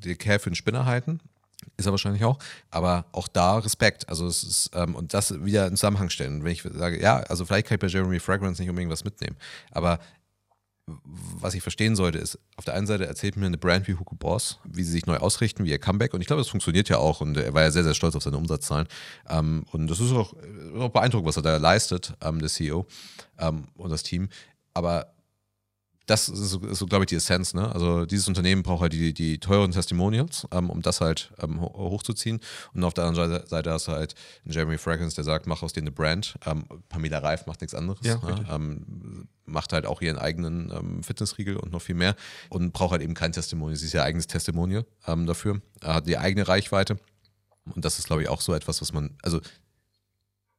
[0.00, 1.20] den Kerl für einen Spinner halten,
[1.76, 2.38] ist er wahrscheinlich auch.
[2.70, 4.08] Aber auch da Respekt.
[4.08, 6.44] Also es ist, ähm, und das wieder in Zusammenhang stellen.
[6.44, 9.36] wenn ich sage, ja, also vielleicht kann ich bei Jeremy Fragrance nicht unbedingt was mitnehmen.
[9.70, 9.98] Aber
[11.06, 14.16] was ich verstehen sollte, ist, auf der einen Seite erzählt mir eine Brand wie Hugo
[14.16, 16.14] Boss, wie sie sich neu ausrichten, wie ihr Comeback.
[16.14, 17.20] Und ich glaube, das funktioniert ja auch.
[17.20, 18.88] Und er war ja sehr, sehr stolz auf seine Umsatzzahlen.
[19.28, 20.34] Ähm, und das ist auch,
[20.78, 22.86] auch beeindruckend, was er da leistet, ähm, der CEO
[23.38, 24.28] ähm, und das Team.
[24.74, 25.12] Aber
[26.10, 27.54] das ist so, so glaube ich, die Essenz.
[27.54, 27.72] Ne?
[27.72, 32.40] Also dieses Unternehmen braucht halt die, die teuren Testimonials, ähm, um das halt ähm, hochzuziehen.
[32.74, 35.72] Und auf der anderen Seite hast du halt einen Jeremy Fragrance, der sagt, mach aus
[35.72, 36.34] dir eine Brand.
[36.44, 38.00] Ähm, Pamela Reif macht nichts anderes.
[38.02, 39.26] Ja, ne?
[39.46, 42.14] macht halt auch ihren eigenen ähm, Fitnessriegel und noch viel mehr
[42.50, 43.76] und braucht halt eben kein Testimonial.
[43.76, 45.60] Sie ist ihr eigenes Testimonial ähm, dafür.
[45.80, 46.98] Er hat die eigene Reichweite.
[47.74, 49.40] Und das ist, glaube ich, auch so etwas, was man, also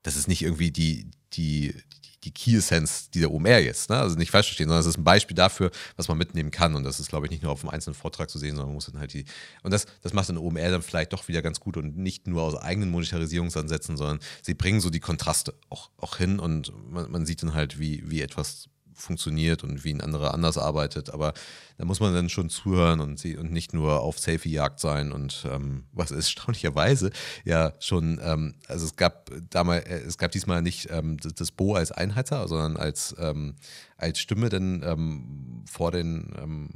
[0.04, 1.76] das ist nicht irgendwie die, die,
[2.24, 3.90] die Key Essence dieser OMR jetzt.
[3.90, 3.98] Ne?
[3.98, 6.76] Also nicht falsch verstehen, sondern es ist ein Beispiel dafür, was man mitnehmen kann.
[6.76, 8.76] Und das ist, glaube ich, nicht nur auf einem einzelnen Vortrag zu sehen, sondern man
[8.76, 9.26] muss dann halt die.
[9.64, 12.44] Und das, das macht dann OMR dann vielleicht doch wieder ganz gut und nicht nur
[12.44, 17.26] aus eigenen Monetarisierungsansätzen, sondern sie bringen so die Kontraste auch, auch hin und man, man
[17.26, 21.10] sieht dann halt, wie, wie etwas funktioniert und wie ein anderer anders arbeitet.
[21.10, 21.34] Aber
[21.78, 25.12] da muss man dann schon zuhören und, sie, und nicht nur auf Selfie-Jagd sein.
[25.12, 27.12] Und ähm, was erstaunlicherweise
[27.44, 31.76] ja schon, ähm, also es gab damals, äh, es gab diesmal nicht ähm, das, Bo
[31.76, 33.56] als Einheiter, sondern als, ähm,
[33.98, 36.70] als Stimme dann ähm, vor den ähm,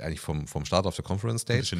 [0.00, 1.76] eigentlich vom, vom Start auf der Conference Stage,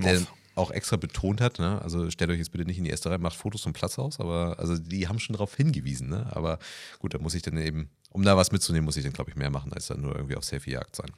[0.00, 0.20] der
[0.58, 1.80] auch extra betont hat, ne?
[1.82, 4.18] also stellt euch jetzt bitte nicht in die erste Reihe, macht Fotos vom Platz aus,
[4.20, 6.26] aber also die haben schon darauf hingewiesen, ne?
[6.34, 6.58] aber
[6.98, 9.36] gut, da muss ich dann eben um da was mitzunehmen, muss ich dann, glaube ich,
[9.36, 11.10] mehr machen, als dann nur irgendwie auf Selfie-Jagd sein.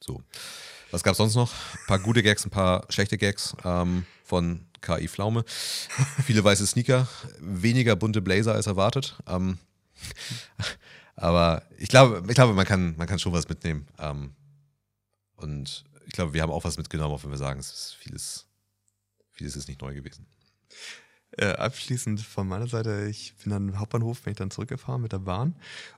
[0.00, 0.22] So.
[0.90, 1.52] Was gab es sonst noch?
[1.52, 5.44] Ein paar gute Gags, ein paar schlechte Gags ähm, von KI Pflaume.
[6.24, 7.08] Viele weiße Sneaker,
[7.40, 9.18] weniger bunte Blazer als erwartet.
[9.26, 9.58] Ähm,
[11.16, 13.86] Aber ich glaube, ich glaube man, kann, man kann schon was mitnehmen.
[13.98, 14.34] Ähm,
[15.36, 18.46] und ich glaube, wir haben auch was mitgenommen, auch wenn wir sagen, es ist vieles,
[19.32, 20.26] vieles ist nicht neu gewesen.
[21.36, 25.18] Äh, abschließend von meiner Seite, ich bin am Hauptbahnhof, bin ich dann zurückgefahren mit der
[25.18, 25.54] Bahn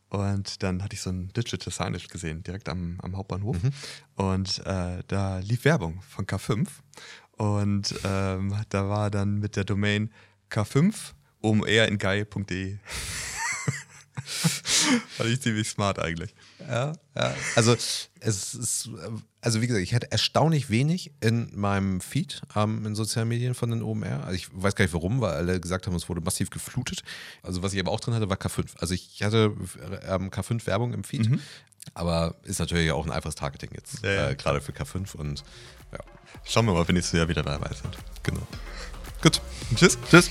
[0.09, 3.71] und dann hatte ich so ein Digital Signage gesehen, direkt am, am Hauptbahnhof mhm.
[4.17, 6.67] und äh, da lief Werbung von K5
[7.37, 10.11] und ähm, da war dann mit der Domain
[10.51, 10.95] K5
[11.41, 12.79] um eher in geil.de.
[15.17, 16.35] Fand ich ziemlich smart eigentlich.
[16.69, 17.35] Ja, ja.
[17.57, 17.75] Also
[18.21, 18.91] es ist,
[19.41, 23.71] also wie gesagt, ich hatte erstaunlich wenig in meinem Feed ähm, in sozialen Medien von
[23.71, 24.25] den OMR.
[24.25, 27.03] Also ich weiß gar nicht warum, weil alle gesagt haben, es wurde massiv geflutet.
[27.43, 28.77] Also was ich aber auch drin hatte, war K5.
[28.79, 29.55] Also ich hatte
[30.07, 31.41] ähm, K5-Werbung im Feed, mhm.
[31.95, 34.31] aber ist natürlich auch ein einfaches Targeting jetzt, ja, ja.
[34.31, 35.45] Äh, gerade für K5 und
[35.93, 35.99] ja.
[36.45, 37.97] Schauen wir mal, wenn nächstes Jahr wieder dabei sind.
[38.23, 38.47] Genau.
[39.23, 39.41] Gut.
[39.77, 39.99] Tschüss.
[40.11, 40.31] Tschüss.